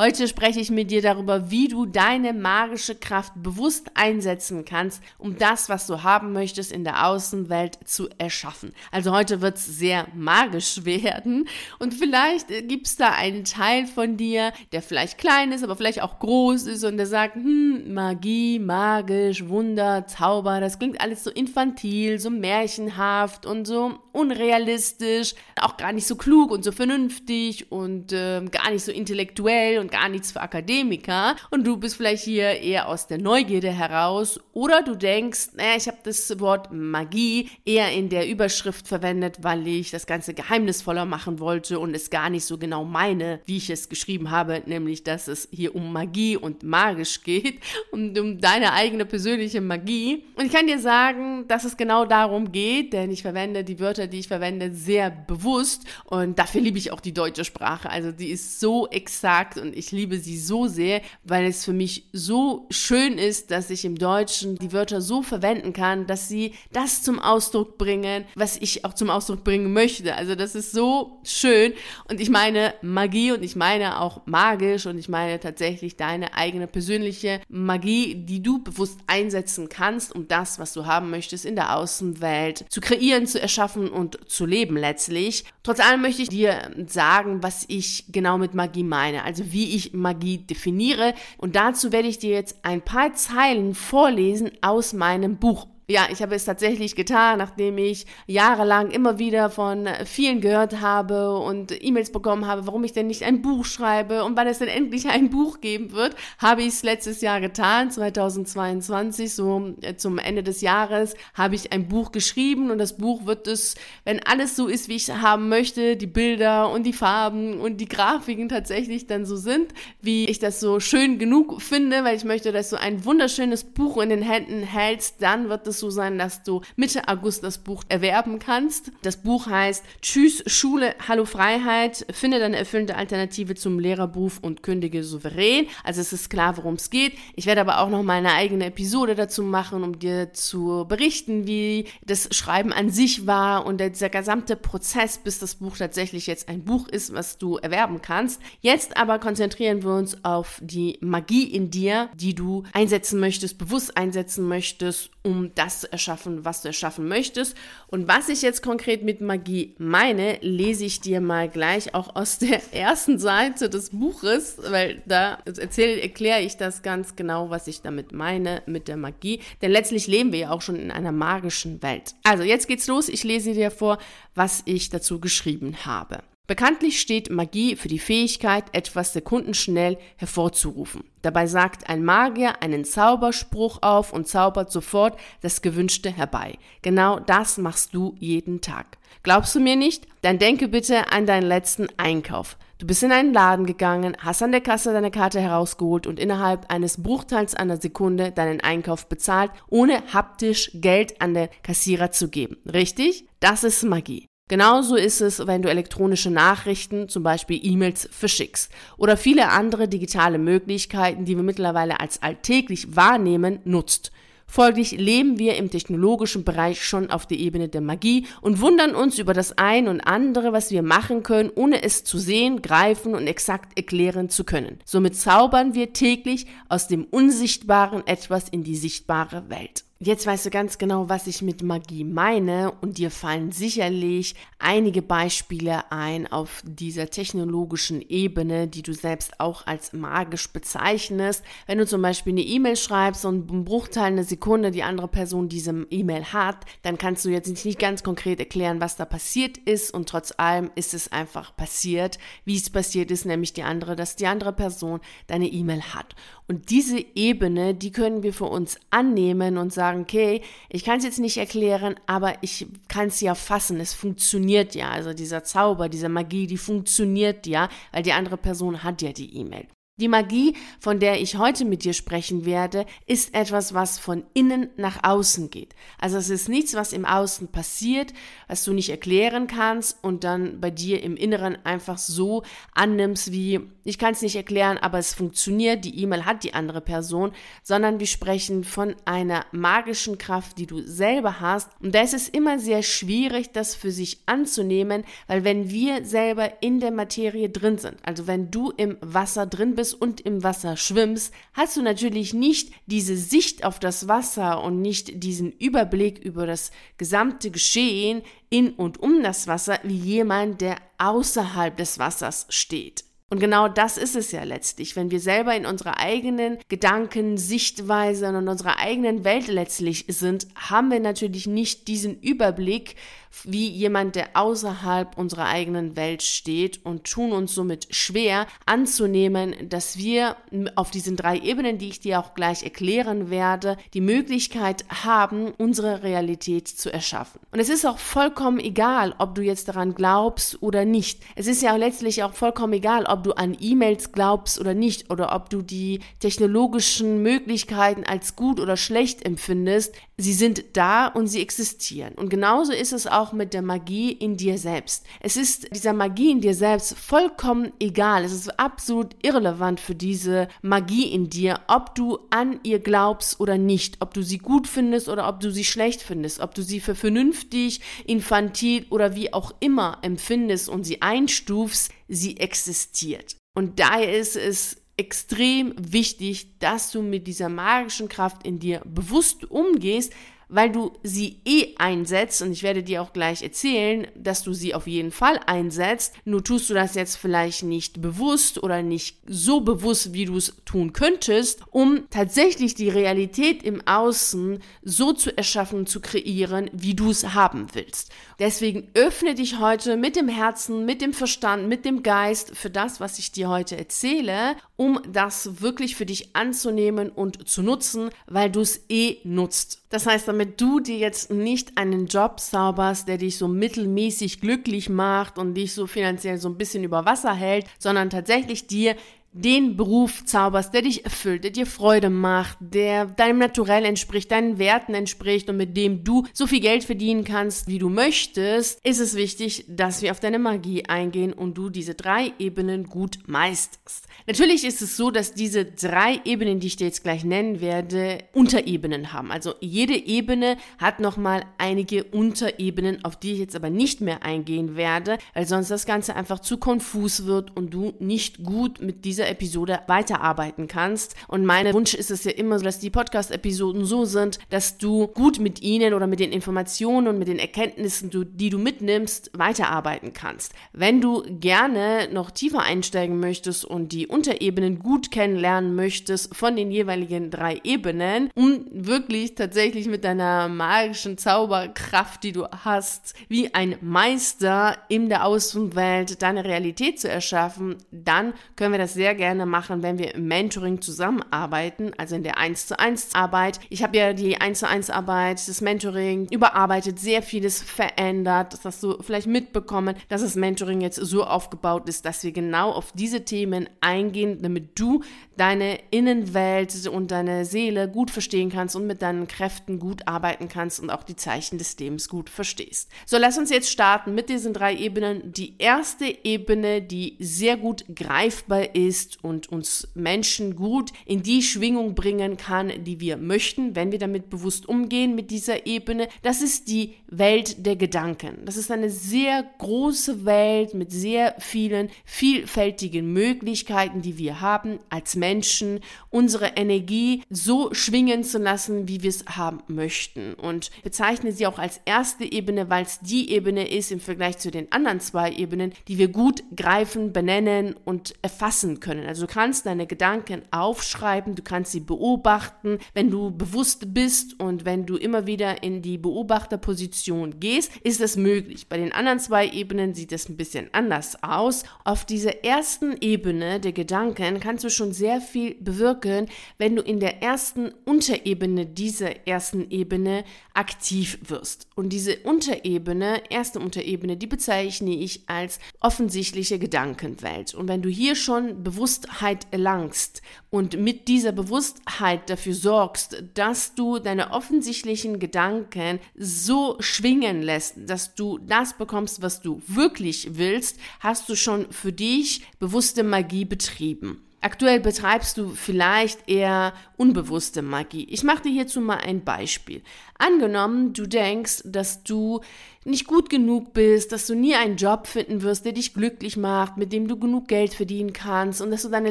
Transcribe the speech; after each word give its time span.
Heute 0.00 0.26
spreche 0.28 0.60
ich 0.60 0.70
mit 0.70 0.90
dir 0.90 1.02
darüber, 1.02 1.50
wie 1.50 1.68
du 1.68 1.84
deine 1.84 2.32
magische 2.32 2.94
Kraft 2.94 3.34
bewusst 3.36 3.90
einsetzen 3.92 4.64
kannst, 4.64 5.02
um 5.18 5.36
das, 5.36 5.68
was 5.68 5.86
du 5.86 6.02
haben 6.02 6.32
möchtest, 6.32 6.72
in 6.72 6.84
der 6.84 7.06
Außenwelt 7.06 7.78
zu 7.84 8.08
erschaffen. 8.16 8.72
Also 8.90 9.12
heute 9.12 9.42
wird 9.42 9.58
es 9.58 9.66
sehr 9.66 10.06
magisch 10.14 10.82
werden 10.86 11.46
und 11.80 11.92
vielleicht 11.92 12.48
gibt 12.66 12.86
es 12.86 12.96
da 12.96 13.10
einen 13.10 13.44
Teil 13.44 13.86
von 13.86 14.16
dir, 14.16 14.54
der 14.72 14.80
vielleicht 14.80 15.18
klein 15.18 15.52
ist, 15.52 15.62
aber 15.62 15.76
vielleicht 15.76 16.00
auch 16.00 16.18
groß 16.18 16.62
ist 16.62 16.82
und 16.84 16.96
der 16.96 17.04
sagt, 17.04 17.34
hm, 17.34 17.92
Magie, 17.92 18.58
magisch, 18.58 19.48
Wunder, 19.48 20.06
Zauber, 20.06 20.60
das 20.60 20.78
klingt 20.78 20.98
alles 21.02 21.24
so 21.24 21.30
infantil, 21.30 22.18
so 22.18 22.30
märchenhaft 22.30 23.44
und 23.44 23.66
so 23.66 23.98
unrealistisch, 24.12 25.34
auch 25.60 25.76
gar 25.76 25.92
nicht 25.92 26.06
so 26.06 26.16
klug 26.16 26.50
und 26.52 26.64
so 26.64 26.72
vernünftig 26.72 27.70
und 27.70 28.14
äh, 28.14 28.42
gar 28.50 28.70
nicht 28.70 28.86
so 28.86 28.92
intellektuell 28.92 29.78
und 29.78 29.89
gar 29.90 30.08
nichts 30.08 30.32
für 30.32 30.40
Akademiker 30.40 31.36
und 31.50 31.66
du 31.66 31.76
bist 31.76 31.96
vielleicht 31.96 32.24
hier 32.24 32.60
eher 32.60 32.88
aus 32.88 33.06
der 33.06 33.18
Neugierde 33.18 33.70
heraus 33.70 34.40
oder 34.52 34.82
du 34.82 34.94
denkst, 34.94 35.50
naja, 35.54 35.76
ich 35.76 35.86
habe 35.86 35.98
das 36.02 36.40
Wort 36.40 36.72
Magie 36.72 37.50
eher 37.64 37.92
in 37.92 38.08
der 38.08 38.28
Überschrift 38.28 38.88
verwendet, 38.88 39.38
weil 39.42 39.66
ich 39.66 39.90
das 39.90 40.06
Ganze 40.06 40.34
geheimnisvoller 40.34 41.04
machen 41.04 41.38
wollte 41.40 41.78
und 41.78 41.94
es 41.94 42.10
gar 42.10 42.30
nicht 42.30 42.44
so 42.44 42.58
genau 42.58 42.84
meine, 42.84 43.40
wie 43.46 43.56
ich 43.56 43.70
es 43.70 43.88
geschrieben 43.88 44.30
habe, 44.30 44.62
nämlich 44.66 45.04
dass 45.04 45.28
es 45.28 45.48
hier 45.50 45.74
um 45.74 45.92
Magie 45.92 46.36
und 46.36 46.62
magisch 46.62 47.22
geht 47.22 47.60
und 47.90 48.18
um 48.18 48.40
deine 48.40 48.72
eigene 48.72 49.04
persönliche 49.04 49.60
Magie. 49.60 50.24
Und 50.36 50.46
ich 50.46 50.52
kann 50.52 50.66
dir 50.66 50.78
sagen, 50.78 51.46
dass 51.48 51.64
es 51.64 51.76
genau 51.76 52.04
darum 52.04 52.52
geht, 52.52 52.92
denn 52.92 53.10
ich 53.10 53.22
verwende 53.22 53.64
die 53.64 53.80
Wörter, 53.80 54.06
die 54.06 54.20
ich 54.20 54.28
verwende, 54.28 54.72
sehr 54.72 55.10
bewusst 55.10 55.84
und 56.04 56.38
dafür 56.38 56.60
liebe 56.60 56.78
ich 56.78 56.92
auch 56.92 57.00
die 57.00 57.14
deutsche 57.14 57.44
Sprache. 57.44 57.90
Also 57.90 58.12
die 58.12 58.28
ist 58.28 58.60
so 58.60 58.88
exakt 58.88 59.58
und 59.58 59.76
ich 59.76 59.79
liebe 59.90 60.18
sie 60.18 60.38
so 60.38 60.66
sehr, 60.66 61.00
weil 61.24 61.46
es 61.46 61.64
für 61.64 61.72
mich 61.72 62.08
so 62.12 62.66
schön 62.70 63.18
ist, 63.18 63.50
dass 63.50 63.70
ich 63.70 63.84
im 63.84 63.96
Deutschen 63.96 64.56
die 64.56 64.72
Wörter 64.72 65.00
so 65.00 65.22
verwenden 65.22 65.72
kann, 65.72 66.06
dass 66.06 66.28
sie 66.28 66.54
das 66.72 67.02
zum 67.02 67.18
Ausdruck 67.18 67.78
bringen, 67.78 68.24
was 68.34 68.56
ich 68.58 68.84
auch 68.84 68.94
zum 68.94 69.10
Ausdruck 69.10 69.44
bringen 69.44 69.72
möchte. 69.72 70.14
Also 70.14 70.34
das 70.34 70.54
ist 70.54 70.72
so 70.72 71.20
schön 71.24 71.72
und 72.08 72.20
ich 72.20 72.30
meine 72.30 72.74
Magie 72.82 73.32
und 73.32 73.42
ich 73.42 73.56
meine 73.56 74.00
auch 74.00 74.26
magisch 74.26 74.86
und 74.86 74.98
ich 74.98 75.08
meine 75.08 75.40
tatsächlich 75.40 75.96
deine 75.96 76.34
eigene 76.34 76.66
persönliche 76.66 77.40
Magie, 77.48 78.14
die 78.14 78.42
du 78.42 78.62
bewusst 78.62 79.00
einsetzen 79.06 79.68
kannst, 79.68 80.14
um 80.14 80.28
das, 80.28 80.58
was 80.58 80.72
du 80.72 80.86
haben 80.86 81.10
möchtest, 81.10 81.44
in 81.44 81.56
der 81.56 81.76
Außenwelt 81.76 82.66
zu 82.68 82.80
kreieren, 82.80 83.26
zu 83.26 83.40
erschaffen 83.40 83.88
und 83.88 84.18
zu 84.28 84.46
leben 84.46 84.76
letztlich. 84.76 85.44
Trotz 85.62 85.80
allem 85.80 86.02
möchte 86.02 86.22
ich 86.22 86.28
dir 86.28 86.70
sagen, 86.86 87.42
was 87.42 87.64
ich 87.68 88.06
genau 88.08 88.38
mit 88.38 88.54
Magie 88.54 88.82
meine, 88.82 89.24
also 89.24 89.52
wie 89.52 89.59
ich 89.76 89.92
Magie 89.92 90.38
definiere. 90.38 91.14
Und 91.38 91.56
dazu 91.56 91.92
werde 91.92 92.08
ich 92.08 92.18
dir 92.18 92.30
jetzt 92.30 92.58
ein 92.62 92.82
paar 92.82 93.14
Zeilen 93.14 93.74
vorlesen 93.74 94.50
aus 94.60 94.92
meinem 94.92 95.36
Buch. 95.36 95.66
Ja, 95.90 96.06
ich 96.08 96.22
habe 96.22 96.36
es 96.36 96.44
tatsächlich 96.44 96.94
getan, 96.94 97.38
nachdem 97.38 97.76
ich 97.76 98.06
jahrelang 98.28 98.92
immer 98.92 99.18
wieder 99.18 99.50
von 99.50 99.88
vielen 100.04 100.40
gehört 100.40 100.80
habe 100.80 101.36
und 101.36 101.84
E-Mails 101.84 102.12
bekommen 102.12 102.46
habe, 102.46 102.64
warum 102.68 102.84
ich 102.84 102.92
denn 102.92 103.08
nicht 103.08 103.24
ein 103.24 103.42
Buch 103.42 103.64
schreibe 103.64 104.22
und 104.22 104.36
wann 104.36 104.46
es 104.46 104.60
denn 104.60 104.68
endlich 104.68 105.08
ein 105.08 105.30
Buch 105.30 105.60
geben 105.60 105.90
wird, 105.90 106.14
habe 106.38 106.62
ich 106.62 106.68
es 106.68 106.84
letztes 106.84 107.22
Jahr 107.22 107.40
getan, 107.40 107.90
2022, 107.90 109.34
so 109.34 109.74
äh, 109.80 109.96
zum 109.96 110.18
Ende 110.18 110.44
des 110.44 110.60
Jahres, 110.60 111.14
habe 111.34 111.56
ich 111.56 111.72
ein 111.72 111.88
Buch 111.88 112.12
geschrieben 112.12 112.70
und 112.70 112.78
das 112.78 112.96
Buch 112.96 113.26
wird 113.26 113.48
es, 113.48 113.74
wenn 114.04 114.22
alles 114.22 114.54
so 114.54 114.68
ist, 114.68 114.88
wie 114.88 114.94
ich 114.94 115.08
es 115.08 115.16
haben 115.16 115.48
möchte, 115.48 115.96
die 115.96 116.06
Bilder 116.06 116.70
und 116.70 116.84
die 116.84 116.92
Farben 116.92 117.60
und 117.60 117.78
die 117.78 117.88
Grafiken 117.88 118.48
tatsächlich 118.48 119.08
dann 119.08 119.26
so 119.26 119.34
sind, 119.34 119.74
wie 120.00 120.26
ich 120.26 120.38
das 120.38 120.60
so 120.60 120.78
schön 120.78 121.18
genug 121.18 121.60
finde, 121.60 122.04
weil 122.04 122.16
ich 122.16 122.22
möchte, 122.22 122.52
dass 122.52 122.70
du 122.70 122.78
ein 122.78 123.04
wunderschönes 123.04 123.64
Buch 123.64 124.00
in 124.00 124.10
den 124.10 124.22
Händen 124.22 124.62
hältst, 124.62 125.20
dann 125.20 125.48
wird 125.48 125.66
es 125.66 125.79
so 125.80 125.90
sein, 125.90 126.18
dass 126.18 126.42
du 126.42 126.60
Mitte 126.76 127.08
August 127.08 127.42
das 127.42 127.58
Buch 127.58 127.82
erwerben 127.88 128.38
kannst. 128.38 128.92
Das 129.02 129.16
Buch 129.16 129.46
heißt 129.46 129.84
Tschüss 130.02 130.42
Schule, 130.46 130.94
Hallo 131.08 131.24
Freiheit, 131.24 132.06
finde 132.12 132.38
deine 132.38 132.58
erfüllende 132.58 132.96
Alternative 132.96 133.54
zum 133.54 133.78
Lehrerberuf 133.78 134.38
und 134.40 134.62
kündige 134.62 135.02
souverän. 135.02 135.66
Also 135.82 136.00
es 136.00 136.12
ist 136.12 136.30
klar, 136.30 136.56
worum 136.56 136.74
es 136.74 136.90
geht. 136.90 137.14
Ich 137.34 137.46
werde 137.46 137.62
aber 137.62 137.80
auch 137.80 137.88
noch 137.88 138.02
mal 138.02 138.18
eine 138.18 138.34
eigene 138.34 138.66
Episode 138.66 139.14
dazu 139.14 139.42
machen, 139.42 139.82
um 139.82 139.98
dir 139.98 140.32
zu 140.32 140.86
berichten, 140.88 141.46
wie 141.46 141.86
das 142.04 142.28
Schreiben 142.30 142.72
an 142.72 142.90
sich 142.90 143.26
war 143.26 143.66
und 143.66 143.80
dieser 143.80 144.10
gesamte 144.10 144.56
Prozess, 144.56 145.18
bis 145.18 145.38
das 145.38 145.56
Buch 145.56 145.76
tatsächlich 145.76 146.26
jetzt 146.26 146.48
ein 146.48 146.64
Buch 146.64 146.86
ist, 146.88 147.14
was 147.14 147.38
du 147.38 147.56
erwerben 147.56 148.02
kannst. 148.02 148.40
Jetzt 148.60 148.96
aber 148.96 149.18
konzentrieren 149.18 149.82
wir 149.82 149.94
uns 149.94 150.24
auf 150.24 150.60
die 150.62 150.98
Magie 151.00 151.44
in 151.44 151.70
dir, 151.70 152.10
die 152.14 152.34
du 152.34 152.64
einsetzen 152.72 153.20
möchtest, 153.20 153.58
bewusst 153.58 153.96
einsetzen 153.96 154.46
möchtest, 154.46 155.10
um 155.22 155.54
das 155.54 155.69
das 155.70 155.80
zu 155.80 155.92
erschaffen, 155.92 156.44
was 156.44 156.62
du 156.62 156.68
erschaffen 156.68 157.06
möchtest. 157.06 157.56
Und 157.86 158.08
was 158.08 158.28
ich 158.28 158.42
jetzt 158.42 158.62
konkret 158.62 159.02
mit 159.02 159.20
Magie 159.20 159.74
meine, 159.78 160.38
lese 160.40 160.84
ich 160.84 161.00
dir 161.00 161.20
mal 161.20 161.48
gleich 161.48 161.94
auch 161.94 162.16
aus 162.16 162.38
der 162.38 162.60
ersten 162.72 163.18
Seite 163.18 163.70
des 163.70 163.90
Buches, 163.90 164.58
weil 164.68 165.02
da 165.06 165.38
erkläre 165.76 166.40
ich 166.40 166.56
das 166.56 166.82
ganz 166.82 167.16
genau, 167.16 167.50
was 167.50 167.66
ich 167.66 167.82
damit 167.82 168.12
meine 168.12 168.62
mit 168.66 168.88
der 168.88 168.96
Magie. 168.96 169.40
Denn 169.62 169.70
letztlich 169.70 170.06
leben 170.06 170.32
wir 170.32 170.38
ja 170.40 170.50
auch 170.50 170.62
schon 170.62 170.76
in 170.76 170.90
einer 170.90 171.12
magischen 171.12 171.82
Welt. 171.82 172.14
Also 172.24 172.42
jetzt 172.42 172.66
geht's 172.66 172.86
los. 172.86 173.08
Ich 173.08 173.24
lese 173.24 173.52
dir 173.52 173.70
vor, 173.70 173.98
was 174.34 174.62
ich 174.64 174.90
dazu 174.90 175.20
geschrieben 175.20 175.76
habe. 175.84 176.22
Bekanntlich 176.50 177.00
steht 177.00 177.30
Magie 177.30 177.76
für 177.76 177.86
die 177.86 178.00
Fähigkeit, 178.00 178.64
etwas 178.72 179.12
sekundenschnell 179.12 179.98
hervorzurufen. 180.16 181.04
Dabei 181.22 181.46
sagt 181.46 181.88
ein 181.88 182.02
Magier 182.04 182.60
einen 182.60 182.84
Zauberspruch 182.84 183.78
auf 183.82 184.12
und 184.12 184.26
zaubert 184.26 184.72
sofort 184.72 185.16
das 185.42 185.62
Gewünschte 185.62 186.10
herbei. 186.10 186.58
Genau 186.82 187.20
das 187.20 187.56
machst 187.56 187.94
du 187.94 188.16
jeden 188.18 188.62
Tag. 188.62 188.98
Glaubst 189.22 189.54
du 189.54 189.60
mir 189.60 189.76
nicht? 189.76 190.08
Dann 190.22 190.40
denke 190.40 190.66
bitte 190.66 191.12
an 191.12 191.24
deinen 191.24 191.46
letzten 191.46 191.86
Einkauf. 191.98 192.56
Du 192.78 192.86
bist 192.86 193.04
in 193.04 193.12
einen 193.12 193.32
Laden 193.32 193.64
gegangen, 193.64 194.16
hast 194.18 194.42
an 194.42 194.50
der 194.50 194.60
Kasse 194.60 194.92
deine 194.92 195.12
Karte 195.12 195.40
herausgeholt 195.40 196.08
und 196.08 196.18
innerhalb 196.18 196.68
eines 196.68 197.00
Bruchteils 197.00 197.54
einer 197.54 197.76
Sekunde 197.76 198.32
deinen 198.32 198.60
Einkauf 198.60 199.06
bezahlt, 199.08 199.52
ohne 199.68 200.02
haptisch 200.12 200.72
Geld 200.74 201.22
an 201.22 201.32
den 201.32 201.48
Kassierer 201.62 202.10
zu 202.10 202.28
geben. 202.28 202.56
Richtig? 202.66 203.26
Das 203.38 203.62
ist 203.62 203.84
Magie. 203.84 204.29
Genauso 204.50 204.96
ist 204.96 205.20
es, 205.20 205.46
wenn 205.46 205.62
du 205.62 205.70
elektronische 205.70 206.28
Nachrichten, 206.28 207.08
zum 207.08 207.22
Beispiel 207.22 207.60
E-Mails, 207.62 208.08
verschickst 208.10 208.72
oder 208.96 209.16
viele 209.16 209.50
andere 209.50 209.86
digitale 209.86 210.38
Möglichkeiten, 210.38 211.24
die 211.24 211.36
wir 211.36 211.44
mittlerweile 211.44 212.00
als 212.00 212.20
alltäglich 212.20 212.96
wahrnehmen, 212.96 213.60
nutzt. 213.62 214.10
Folglich 214.48 214.90
leben 214.90 215.38
wir 215.38 215.56
im 215.56 215.70
technologischen 215.70 216.42
Bereich 216.42 216.84
schon 216.84 217.10
auf 217.12 217.26
der 217.26 217.38
Ebene 217.38 217.68
der 217.68 217.80
Magie 217.80 218.26
und 218.40 218.60
wundern 218.60 218.96
uns 218.96 219.20
über 219.20 219.34
das 219.34 219.56
ein 219.56 219.86
und 219.86 220.00
andere, 220.00 220.52
was 220.52 220.72
wir 220.72 220.82
machen 220.82 221.22
können, 221.22 221.52
ohne 221.54 221.84
es 221.84 222.02
zu 222.02 222.18
sehen, 222.18 222.60
greifen 222.60 223.14
und 223.14 223.28
exakt 223.28 223.78
erklären 223.78 224.30
zu 224.30 224.42
können. 224.42 224.80
Somit 224.84 225.14
zaubern 225.14 225.74
wir 225.74 225.92
täglich 225.92 226.48
aus 226.68 226.88
dem 226.88 227.04
Unsichtbaren 227.04 228.04
etwas 228.04 228.48
in 228.48 228.64
die 228.64 228.74
sichtbare 228.74 229.48
Welt. 229.48 229.84
Jetzt 230.02 230.26
weißt 230.26 230.46
du 230.46 230.50
ganz 230.50 230.78
genau, 230.78 231.10
was 231.10 231.26
ich 231.26 231.42
mit 231.42 231.62
Magie 231.62 232.04
meine 232.04 232.72
und 232.80 232.96
dir 232.96 233.10
fallen 233.10 233.52
sicherlich 233.52 234.34
einige 234.58 235.02
Beispiele 235.02 235.92
ein 235.92 236.26
auf 236.26 236.62
dieser 236.64 237.10
technologischen 237.10 238.00
Ebene, 238.00 238.66
die 238.66 238.80
du 238.80 238.94
selbst 238.94 239.38
auch 239.40 239.66
als 239.66 239.92
magisch 239.92 240.54
bezeichnest. 240.54 241.44
Wenn 241.66 241.76
du 241.76 241.86
zum 241.86 242.00
Beispiel 242.00 242.32
eine 242.32 242.40
E-Mail 242.40 242.76
schreibst 242.76 243.26
und 243.26 243.50
ein 243.50 243.66
Bruchteil 243.66 244.04
eine 244.04 244.24
Sekunde 244.24 244.70
die 244.70 244.84
andere 244.84 245.06
Person 245.06 245.50
diese 245.50 245.86
E-Mail 245.90 246.24
hat, 246.32 246.64
dann 246.80 246.96
kannst 246.96 247.26
du 247.26 247.28
jetzt 247.28 247.62
nicht 247.66 247.78
ganz 247.78 248.02
konkret 248.02 248.40
erklären, 248.40 248.80
was 248.80 248.96
da 248.96 249.04
passiert 249.04 249.58
ist 249.58 249.92
und 249.92 250.08
trotz 250.08 250.32
allem 250.38 250.70
ist 250.76 250.94
es 250.94 251.12
einfach 251.12 251.54
passiert, 251.54 252.18
wie 252.46 252.56
es 252.56 252.70
passiert 252.70 253.10
ist, 253.10 253.26
nämlich 253.26 253.52
die 253.52 253.64
andere, 253.64 253.96
dass 253.96 254.16
die 254.16 254.28
andere 254.28 254.54
Person 254.54 255.00
deine 255.26 255.48
E-Mail 255.48 255.82
hat. 255.82 256.14
Und 256.50 256.70
diese 256.70 256.98
Ebene, 257.14 257.76
die 257.76 257.92
können 257.92 258.24
wir 258.24 258.34
für 258.34 258.46
uns 258.46 258.76
annehmen 258.90 259.56
und 259.56 259.72
sagen, 259.72 260.00
okay, 260.00 260.42
ich 260.68 260.82
kann 260.82 260.98
es 260.98 261.04
jetzt 261.04 261.20
nicht 261.20 261.36
erklären, 261.36 261.94
aber 262.06 262.42
ich 262.42 262.66
kann 262.88 263.06
es 263.06 263.20
ja 263.20 263.36
fassen. 263.36 263.78
Es 263.78 263.94
funktioniert 263.94 264.74
ja. 264.74 264.90
Also 264.90 265.14
dieser 265.14 265.44
Zauber, 265.44 265.88
diese 265.88 266.08
Magie, 266.08 266.48
die 266.48 266.56
funktioniert 266.56 267.46
ja, 267.46 267.68
weil 267.92 268.02
die 268.02 268.14
andere 268.14 268.36
Person 268.36 268.82
hat 268.82 269.00
ja 269.00 269.12
die 269.12 269.36
E-Mail. 269.36 269.68
Die 270.00 270.08
Magie, 270.08 270.54
von 270.78 270.98
der 270.98 271.20
ich 271.20 271.36
heute 271.36 271.66
mit 271.66 271.84
dir 271.84 271.92
sprechen 271.92 272.46
werde, 272.46 272.86
ist 273.06 273.34
etwas, 273.34 273.74
was 273.74 273.98
von 273.98 274.24
innen 274.32 274.70
nach 274.78 275.04
außen 275.04 275.50
geht. 275.50 275.74
Also 275.98 276.16
es 276.16 276.30
ist 276.30 276.48
nichts, 276.48 276.72
was 276.72 276.94
im 276.94 277.04
Außen 277.04 277.48
passiert, 277.48 278.14
was 278.48 278.64
du 278.64 278.72
nicht 278.72 278.88
erklären 278.88 279.46
kannst 279.46 280.02
und 280.02 280.24
dann 280.24 280.58
bei 280.58 280.70
dir 280.70 281.02
im 281.02 281.16
Inneren 281.16 281.58
einfach 281.66 281.98
so 281.98 282.44
annimmst 282.74 283.30
wie, 283.30 283.60
ich 283.84 283.98
kann 283.98 284.12
es 284.12 284.22
nicht 284.22 284.36
erklären, 284.36 284.78
aber 284.78 284.98
es 284.98 285.12
funktioniert, 285.12 285.84
die 285.84 286.02
E-Mail 286.02 286.24
hat 286.24 286.44
die 286.44 286.54
andere 286.54 286.80
Person, 286.80 287.32
sondern 287.62 288.00
wir 288.00 288.06
sprechen 288.06 288.64
von 288.64 288.96
einer 289.04 289.44
magischen 289.52 290.16
Kraft, 290.16 290.56
die 290.56 290.66
du 290.66 290.80
selber 290.80 291.40
hast. 291.40 291.68
Und 291.80 291.94
da 291.94 292.00
ist 292.00 292.14
es 292.14 292.28
immer 292.30 292.58
sehr 292.58 292.82
schwierig, 292.82 293.52
das 293.52 293.74
für 293.74 293.90
sich 293.90 294.20
anzunehmen, 294.24 295.04
weil 295.26 295.44
wenn 295.44 295.68
wir 295.68 296.06
selber 296.06 296.62
in 296.62 296.80
der 296.80 296.90
Materie 296.90 297.50
drin 297.50 297.76
sind, 297.76 297.96
also 298.02 298.26
wenn 298.26 298.50
du 298.50 298.70
im 298.70 298.96
Wasser 299.02 299.44
drin 299.44 299.74
bist, 299.74 299.89
bist 299.90 300.00
und 300.00 300.20
im 300.20 300.42
Wasser 300.42 300.76
schwimmst, 300.76 301.32
hast 301.52 301.76
du 301.76 301.82
natürlich 301.82 302.34
nicht 302.34 302.72
diese 302.86 303.16
Sicht 303.16 303.64
auf 303.64 303.78
das 303.78 304.08
Wasser 304.08 304.62
und 304.62 304.80
nicht 304.80 305.22
diesen 305.22 305.52
Überblick 305.52 306.18
über 306.18 306.46
das 306.46 306.70
gesamte 306.98 307.50
Geschehen 307.50 308.22
in 308.50 308.70
und 308.72 309.00
um 309.00 309.22
das 309.22 309.46
Wasser 309.46 309.78
wie 309.82 309.96
jemand, 309.96 310.60
der 310.60 310.76
außerhalb 310.98 311.76
des 311.76 311.98
Wassers 311.98 312.46
steht. 312.50 313.04
Und 313.32 313.38
genau 313.38 313.68
das 313.68 313.96
ist 313.96 314.16
es 314.16 314.32
ja 314.32 314.42
letztlich, 314.42 314.96
wenn 314.96 315.12
wir 315.12 315.20
selber 315.20 315.54
in 315.54 315.64
unserer 315.64 315.98
eigenen 315.98 316.58
Gedanken, 316.68 317.38
Sichtweise 317.38 318.28
und 318.28 318.48
unserer 318.48 318.80
eigenen 318.80 319.22
Welt 319.22 319.46
letztlich 319.46 320.04
sind, 320.08 320.48
haben 320.56 320.90
wir 320.90 320.98
natürlich 320.98 321.46
nicht 321.46 321.86
diesen 321.86 322.20
Überblick 322.20 322.96
wie 323.44 323.68
jemand, 323.68 324.16
der 324.16 324.30
außerhalb 324.34 325.16
unserer 325.16 325.46
eigenen 325.46 325.96
Welt 325.96 326.22
steht 326.22 326.84
und 326.84 327.04
tun 327.04 327.32
uns 327.32 327.54
somit 327.54 327.88
schwer 327.94 328.46
anzunehmen, 328.66 329.54
dass 329.68 329.96
wir 329.96 330.36
auf 330.74 330.90
diesen 330.90 331.16
drei 331.16 331.38
Ebenen, 331.38 331.78
die 331.78 331.88
ich 331.88 332.00
dir 332.00 332.20
auch 332.20 332.34
gleich 332.34 332.62
erklären 332.62 333.30
werde, 333.30 333.76
die 333.94 334.00
Möglichkeit 334.00 334.84
haben, 334.88 335.52
unsere 335.58 336.02
Realität 336.02 336.68
zu 336.68 336.92
erschaffen. 336.92 337.40
Und 337.52 337.60
es 337.60 337.68
ist 337.68 337.86
auch 337.86 337.98
vollkommen 337.98 338.60
egal, 338.60 339.14
ob 339.18 339.34
du 339.34 339.42
jetzt 339.42 339.68
daran 339.68 339.94
glaubst 339.94 340.62
oder 340.62 340.84
nicht. 340.84 341.22
Es 341.36 341.46
ist 341.46 341.62
ja 341.62 341.74
letztlich 341.76 342.22
auch 342.22 342.34
vollkommen 342.34 342.72
egal, 342.72 343.06
ob 343.06 343.24
du 343.24 343.32
an 343.32 343.56
E-Mails 343.58 344.12
glaubst 344.12 344.60
oder 344.60 344.74
nicht 344.74 345.10
oder 345.10 345.34
ob 345.34 345.50
du 345.50 345.62
die 345.62 346.00
technologischen 346.18 347.22
Möglichkeiten 347.22 348.04
als 348.04 348.36
gut 348.36 348.60
oder 348.60 348.76
schlecht 348.76 349.24
empfindest. 349.24 349.94
Sie 350.20 350.34
sind 350.34 350.64
da 350.74 351.06
und 351.06 351.28
sie 351.28 351.40
existieren. 351.40 352.12
Und 352.14 352.28
genauso 352.28 352.72
ist 352.72 352.92
es 352.92 353.06
auch 353.06 353.32
mit 353.32 353.54
der 353.54 353.62
Magie 353.62 354.12
in 354.12 354.36
dir 354.36 354.58
selbst. 354.58 355.06
Es 355.20 355.38
ist 355.38 355.74
dieser 355.74 355.94
Magie 355.94 356.30
in 356.30 356.42
dir 356.42 356.54
selbst 356.54 356.96
vollkommen 356.98 357.72
egal. 357.80 358.24
Es 358.24 358.32
ist 358.32 358.60
absolut 358.60 359.16
irrelevant 359.22 359.80
für 359.80 359.94
diese 359.94 360.48
Magie 360.60 361.10
in 361.10 361.30
dir, 361.30 361.60
ob 361.68 361.94
du 361.94 362.18
an 362.28 362.60
ihr 362.64 362.80
glaubst 362.80 363.40
oder 363.40 363.56
nicht, 363.56 363.96
ob 364.00 364.12
du 364.12 364.22
sie 364.22 364.38
gut 364.38 364.66
findest 364.66 365.08
oder 365.08 365.26
ob 365.26 365.40
du 365.40 365.50
sie 365.50 365.64
schlecht 365.64 366.02
findest, 366.02 366.40
ob 366.40 366.54
du 366.54 366.62
sie 366.62 366.80
für 366.80 366.94
vernünftig, 366.94 367.80
infantil 368.04 368.84
oder 368.90 369.16
wie 369.16 369.32
auch 369.32 369.54
immer 369.60 369.98
empfindest 370.02 370.68
und 370.68 370.84
sie 370.84 371.00
einstufst, 371.00 371.92
sie 372.08 372.36
existiert. 372.36 373.36
Und 373.56 373.80
daher 373.80 374.16
ist 374.16 374.36
es 374.36 374.79
extrem 375.00 375.72
wichtig, 375.78 376.58
dass 376.58 376.92
du 376.92 377.00
mit 377.00 377.26
dieser 377.26 377.48
magischen 377.48 378.10
Kraft 378.10 378.46
in 378.46 378.58
dir 378.58 378.82
bewusst 378.84 379.50
umgehst, 379.50 380.12
weil 380.50 380.70
du 380.70 380.92
sie 381.02 381.40
eh 381.44 381.74
einsetzt 381.78 382.42
und 382.42 382.52
ich 382.52 382.62
werde 382.62 382.82
dir 382.82 383.02
auch 383.02 383.12
gleich 383.12 383.42
erzählen, 383.42 384.06
dass 384.16 384.42
du 384.42 384.52
sie 384.52 384.74
auf 384.74 384.86
jeden 384.86 385.12
Fall 385.12 385.40
einsetzt. 385.46 386.14
Nur 386.24 386.44
tust 386.44 386.68
du 386.68 386.74
das 386.74 386.94
jetzt 386.94 387.16
vielleicht 387.16 387.62
nicht 387.62 388.02
bewusst 388.02 388.62
oder 388.62 388.82
nicht 388.82 389.18
so 389.26 389.60
bewusst, 389.60 390.12
wie 390.12 390.24
du 390.24 390.36
es 390.36 390.56
tun 390.64 390.92
könntest, 390.92 391.60
um 391.70 392.04
tatsächlich 392.10 392.74
die 392.74 392.88
Realität 392.88 393.62
im 393.62 393.86
Außen 393.86 394.58
so 394.82 395.12
zu 395.12 395.36
erschaffen, 395.36 395.86
zu 395.86 396.00
kreieren, 396.00 396.68
wie 396.72 396.94
du 396.94 397.10
es 397.10 397.34
haben 397.34 397.68
willst. 397.72 398.10
Deswegen 398.38 398.88
öffne 398.94 399.34
dich 399.34 399.60
heute 399.60 399.96
mit 399.96 400.16
dem 400.16 400.28
Herzen, 400.28 400.84
mit 400.84 401.00
dem 401.00 401.12
Verstand, 401.12 401.68
mit 401.68 401.84
dem 401.84 402.02
Geist 402.02 402.56
für 402.56 402.70
das, 402.70 403.00
was 403.00 403.18
ich 403.18 403.32
dir 403.32 403.48
heute 403.48 403.76
erzähle, 403.76 404.56
um 404.76 405.00
das 405.06 405.60
wirklich 405.60 405.94
für 405.94 406.06
dich 406.06 406.34
anzunehmen 406.34 407.10
und 407.10 407.48
zu 407.48 407.62
nutzen, 407.62 408.10
weil 408.26 408.50
du 408.50 408.60
es 408.60 408.86
eh 408.88 409.18
nutzt. 409.24 409.82
Das 409.90 410.06
heißt, 410.06 410.26
damit 410.26 410.39
du 410.46 410.80
dir 410.80 410.96
jetzt 410.96 411.30
nicht 411.30 411.76
einen 411.76 412.06
Job 412.06 412.40
zauberst, 412.40 413.08
der 413.08 413.18
dich 413.18 413.36
so 413.38 413.48
mittelmäßig 413.48 414.40
glücklich 414.40 414.88
macht 414.88 415.38
und 415.38 415.54
dich 415.54 415.74
so 415.74 415.86
finanziell 415.86 416.38
so 416.38 416.48
ein 416.48 416.58
bisschen 416.58 416.84
über 416.84 417.04
Wasser 417.04 417.34
hält, 417.34 417.66
sondern 417.78 418.10
tatsächlich 418.10 418.66
dir 418.66 418.96
den 419.32 419.76
Beruf 419.76 420.24
zauberst, 420.24 420.74
der 420.74 420.82
dich 420.82 421.04
erfüllt, 421.04 421.44
der 421.44 421.52
dir 421.52 421.66
Freude 421.66 422.10
macht, 422.10 422.58
der 422.60 423.06
deinem 423.06 423.38
Naturell 423.38 423.84
entspricht, 423.84 424.30
deinen 424.30 424.58
Werten 424.58 424.94
entspricht 424.94 425.48
und 425.48 425.56
mit 425.56 425.76
dem 425.76 426.02
du 426.02 426.26
so 426.32 426.46
viel 426.46 426.60
Geld 426.60 426.82
verdienen 426.82 427.24
kannst, 427.24 427.68
wie 427.68 427.78
du 427.78 427.88
möchtest, 427.88 428.84
ist 428.84 428.98
es 428.98 429.14
wichtig, 429.14 429.64
dass 429.68 430.02
wir 430.02 430.10
auf 430.10 430.20
deine 430.20 430.40
Magie 430.40 430.84
eingehen 430.86 431.32
und 431.32 431.54
du 431.54 431.70
diese 431.70 431.94
drei 431.94 432.32
Ebenen 432.38 432.84
gut 432.84 433.18
meisterst. 433.26 434.06
Natürlich 434.26 434.64
ist 434.64 434.82
es 434.82 434.96
so, 434.96 435.10
dass 435.10 435.32
diese 435.32 435.64
drei 435.64 436.20
Ebenen, 436.24 436.60
die 436.60 436.66
ich 436.66 436.76
dir 436.76 436.86
jetzt 436.86 437.02
gleich 437.02 437.24
nennen 437.24 437.60
werde, 437.60 438.18
Unterebenen 438.32 439.12
haben. 439.12 439.30
Also 439.30 439.54
jede 439.60 439.94
Ebene 439.94 440.56
hat 440.78 441.00
nochmal 441.00 441.44
einige 441.58 442.04
Unterebenen, 442.04 443.04
auf 443.04 443.16
die 443.16 443.32
ich 443.32 443.38
jetzt 443.38 443.56
aber 443.56 443.70
nicht 443.70 444.00
mehr 444.00 444.24
eingehen 444.24 444.76
werde, 444.76 445.18
weil 445.34 445.46
sonst 445.46 445.70
das 445.70 445.86
Ganze 445.86 446.16
einfach 446.16 446.40
zu 446.40 446.58
konfus 446.58 447.26
wird 447.26 447.56
und 447.56 447.72
du 447.72 447.94
nicht 448.00 448.42
gut 448.42 448.80
mit 448.80 449.04
dieser 449.04 449.19
dieser 449.20 449.28
Episode 449.28 449.80
weiterarbeiten 449.86 450.66
kannst. 450.66 451.14
Und 451.28 451.44
mein 451.44 451.72
Wunsch 451.74 451.92
ist 451.92 452.10
es 452.10 452.24
ja 452.24 452.30
immer 452.30 452.58
so, 452.58 452.64
dass 452.64 452.78
die 452.78 452.88
Podcast-Episoden 452.88 453.84
so 453.84 454.06
sind, 454.06 454.38
dass 454.48 454.78
du 454.78 455.08
gut 455.08 455.38
mit 455.38 455.60
ihnen 455.60 455.92
oder 455.92 456.06
mit 456.06 456.20
den 456.20 456.32
Informationen 456.32 457.08
und 457.08 457.18
mit 457.18 457.28
den 457.28 457.38
Erkenntnissen, 457.38 458.10
die 458.10 458.48
du 458.48 458.58
mitnimmst, 458.58 459.30
weiterarbeiten 459.34 460.14
kannst. 460.14 460.54
Wenn 460.72 461.02
du 461.02 461.22
gerne 461.28 462.08
noch 462.10 462.30
tiefer 462.30 462.62
einsteigen 462.62 463.20
möchtest 463.20 463.66
und 463.66 463.92
die 463.92 464.06
Unterebenen 464.06 464.78
gut 464.78 465.10
kennenlernen 465.10 465.74
möchtest 465.74 466.34
von 466.34 466.56
den 466.56 466.70
jeweiligen 466.70 467.30
drei 467.30 467.60
Ebenen, 467.62 468.30
um 468.34 468.64
wirklich 468.70 469.34
tatsächlich 469.34 469.86
mit 469.86 470.04
deiner 470.04 470.48
magischen 470.48 471.18
Zauberkraft, 471.18 472.22
die 472.22 472.32
du 472.32 472.46
hast, 472.64 473.14
wie 473.28 473.52
ein 473.52 473.76
Meister 473.82 474.78
in 474.88 475.10
der 475.10 475.26
Außenwelt 475.26 476.22
deine 476.22 476.44
Realität 476.44 476.98
zu 476.98 477.08
erschaffen, 477.10 477.76
dann 477.90 478.32
können 478.56 478.72
wir 478.72 478.78
das 478.78 478.94
sehr 478.94 479.09
sehr 479.10 479.16
gerne 479.16 479.44
machen, 479.44 479.82
wenn 479.82 479.98
wir 479.98 480.14
im 480.14 480.28
Mentoring 480.28 480.80
zusammenarbeiten, 480.80 481.90
also 481.96 482.14
in 482.14 482.22
der 482.22 482.38
1 482.38 482.68
zu 482.68 482.78
1 482.78 483.16
Arbeit. 483.16 483.58
Ich 483.68 483.82
habe 483.82 483.96
ja 483.96 484.12
die 484.12 484.40
1 484.40 484.60
zu 484.60 484.68
1 484.68 484.88
Arbeit, 484.88 485.48
das 485.48 485.60
Mentoring 485.60 486.28
überarbeitet, 486.30 487.00
sehr 487.00 487.20
vieles 487.20 487.60
verändert. 487.60 488.52
Das 488.52 488.64
hast 488.64 488.82
du 488.84 489.02
vielleicht 489.02 489.26
mitbekommen, 489.26 489.96
dass 490.08 490.22
das 490.22 490.36
Mentoring 490.36 490.80
jetzt 490.80 490.96
so 490.96 491.24
aufgebaut 491.24 491.88
ist, 491.88 492.04
dass 492.04 492.22
wir 492.22 492.30
genau 492.30 492.70
auf 492.70 492.92
diese 492.92 493.24
Themen 493.24 493.68
eingehen, 493.80 494.38
damit 494.42 494.78
du 494.78 495.02
deine 495.36 495.78
Innenwelt 495.90 496.86
und 496.86 497.10
deine 497.10 497.46
Seele 497.46 497.88
gut 497.88 498.10
verstehen 498.10 498.50
kannst 498.50 498.76
und 498.76 498.86
mit 498.86 499.02
deinen 499.02 499.26
Kräften 499.26 499.80
gut 499.80 500.06
arbeiten 500.06 500.48
kannst 500.48 500.78
und 500.78 500.90
auch 500.90 501.02
die 501.02 501.16
Zeichen 501.16 501.58
des 501.58 501.76
Lebens 501.78 502.08
gut 502.08 502.28
verstehst. 502.28 502.90
So, 503.06 503.16
lass 503.16 503.38
uns 503.38 503.50
jetzt 503.50 503.70
starten 503.70 504.14
mit 504.14 504.28
diesen 504.28 504.52
drei 504.52 504.76
Ebenen. 504.76 505.32
Die 505.32 505.54
erste 505.58 506.04
Ebene, 506.24 506.82
die 506.82 507.16
sehr 507.18 507.56
gut 507.56 507.84
greifbar 507.96 508.74
ist, 508.74 508.99
ist 509.00 509.24
und 509.24 509.50
uns 509.50 509.88
Menschen 509.94 510.56
gut 510.56 510.92
in 511.06 511.22
die 511.22 511.42
Schwingung 511.42 511.94
bringen 511.94 512.36
kann, 512.36 512.72
die 512.84 513.00
wir 513.00 513.16
möchten, 513.16 513.74
wenn 513.74 513.92
wir 513.92 513.98
damit 513.98 514.28
bewusst 514.30 514.68
umgehen 514.68 515.14
mit 515.14 515.30
dieser 515.30 515.66
Ebene. 515.66 516.08
Das 516.22 516.42
ist 516.42 516.68
die 516.68 516.94
Welt 517.06 517.64
der 517.66 517.76
Gedanken. 517.76 518.44
Das 518.44 518.56
ist 518.56 518.70
eine 518.70 518.90
sehr 518.90 519.44
große 519.58 520.24
Welt 520.24 520.74
mit 520.74 520.92
sehr 520.92 521.34
vielen 521.38 521.88
vielfältigen 522.04 523.12
Möglichkeiten, 523.12 524.02
die 524.02 524.18
wir 524.18 524.40
haben 524.40 524.78
als 524.90 525.16
Menschen, 525.16 525.80
unsere 526.10 526.56
Energie 526.56 527.22
so 527.30 527.72
schwingen 527.72 528.22
zu 528.24 528.38
lassen, 528.38 528.88
wie 528.88 529.02
wir 529.02 529.10
es 529.10 529.24
haben 529.26 529.60
möchten. 529.68 530.34
Und 530.34 530.70
bezeichne 530.82 531.32
sie 531.32 531.46
auch 531.46 531.58
als 531.58 531.80
erste 531.84 532.30
Ebene, 532.30 532.68
weil 532.68 532.84
es 532.84 533.00
die 533.00 533.30
Ebene 533.30 533.68
ist 533.68 533.92
im 533.92 534.00
Vergleich 534.00 534.38
zu 534.38 534.50
den 534.50 534.70
anderen 534.72 535.00
zwei 535.00 535.32
Ebenen, 535.32 535.72
die 535.88 535.98
wir 535.98 536.08
gut 536.08 536.42
greifen, 536.54 537.12
benennen 537.12 537.74
und 537.84 538.14
erfassen 538.22 538.80
können. 538.80 538.89
Also 538.98 539.26
du 539.26 539.32
kannst 539.32 539.66
deine 539.66 539.86
Gedanken 539.86 540.42
aufschreiben, 540.50 541.34
du 541.34 541.42
kannst 541.42 541.72
sie 541.72 541.80
beobachten, 541.80 542.78
wenn 542.94 543.10
du 543.10 543.30
bewusst 543.30 543.94
bist 543.94 544.38
und 544.40 544.64
wenn 544.64 544.86
du 544.86 544.96
immer 544.96 545.26
wieder 545.26 545.62
in 545.62 545.82
die 545.82 545.98
Beobachterposition 545.98 547.38
gehst, 547.40 547.70
ist 547.84 548.00
das 548.00 548.16
möglich. 548.16 548.68
Bei 548.68 548.76
den 548.76 548.92
anderen 548.92 549.20
zwei 549.20 549.48
Ebenen 549.48 549.94
sieht 549.94 550.12
es 550.12 550.28
ein 550.28 550.36
bisschen 550.36 550.68
anders 550.72 551.22
aus. 551.22 551.64
Auf 551.84 552.04
dieser 552.04 552.44
ersten 552.44 552.96
Ebene 553.00 553.60
der 553.60 553.72
Gedanken 553.72 554.40
kannst 554.40 554.64
du 554.64 554.70
schon 554.70 554.92
sehr 554.92 555.20
viel 555.20 555.54
bewirken, 555.54 556.26
wenn 556.58 556.76
du 556.76 556.82
in 556.82 557.00
der 557.00 557.22
ersten 557.22 557.70
Unterebene 557.84 558.66
dieser 558.66 559.26
ersten 559.26 559.70
Ebene 559.70 560.24
aktiv 560.54 561.18
wirst. 561.22 561.68
Und 561.74 561.90
diese 561.90 562.18
Unterebene, 562.18 563.22
erste 563.30 563.60
Unterebene, 563.60 564.16
die 564.16 564.26
bezeichne 564.26 564.94
ich 564.94 565.22
als 565.26 565.58
offensichtliche 565.80 566.58
Gedankenwelt. 566.58 567.54
Und 567.54 567.68
wenn 567.68 567.82
du 567.82 567.88
hier 567.88 568.14
schon 568.14 568.62
bewusst 568.62 568.79
Bewusstheit 568.80 569.46
erlangst 569.50 570.22
und 570.48 570.78
mit 570.78 571.06
dieser 571.06 571.32
Bewusstheit 571.32 572.30
dafür 572.30 572.54
sorgst, 572.54 573.22
dass 573.34 573.74
du 573.74 573.98
deine 573.98 574.30
offensichtlichen 574.30 575.18
Gedanken 575.18 576.00
so 576.16 576.76
schwingen 576.80 577.42
lässt, 577.42 577.74
dass 577.76 578.14
du 578.14 578.38
das 578.38 578.72
bekommst, 578.78 579.20
was 579.20 579.42
du 579.42 579.60
wirklich 579.66 580.38
willst, 580.38 580.80
hast 581.00 581.28
du 581.28 581.36
schon 581.36 581.70
für 581.70 581.92
dich 581.92 582.46
bewusste 582.58 583.02
Magie 583.04 583.44
betrieben. 583.44 584.22
Aktuell 584.42 584.80
betreibst 584.80 585.36
du 585.36 585.50
vielleicht 585.50 586.26
eher 586.26 586.72
unbewusste 586.96 587.60
Magie. 587.60 588.06
Ich 588.10 588.24
mache 588.24 588.44
dir 588.44 588.52
hierzu 588.52 588.80
mal 588.80 588.96
ein 588.96 589.22
Beispiel. 589.22 589.82
Angenommen, 590.18 590.94
du 590.94 591.06
denkst, 591.06 591.62
dass 591.66 592.04
du 592.04 592.40
nicht 592.84 593.06
gut 593.06 593.28
genug 593.28 593.74
bist, 593.74 594.12
dass 594.12 594.26
du 594.26 594.34
nie 594.34 594.54
einen 594.54 594.76
Job 594.76 595.06
finden 595.06 595.42
wirst, 595.42 595.66
der 595.66 595.72
dich 595.72 595.92
glücklich 595.92 596.38
macht, 596.38 596.78
mit 596.78 596.90
dem 596.90 597.06
du 597.06 597.18
genug 597.18 597.48
Geld 597.48 597.74
verdienen 597.74 598.14
kannst 598.14 598.62
und 598.62 598.70
dass 598.70 598.82
du 598.82 598.88
deine 598.88 599.10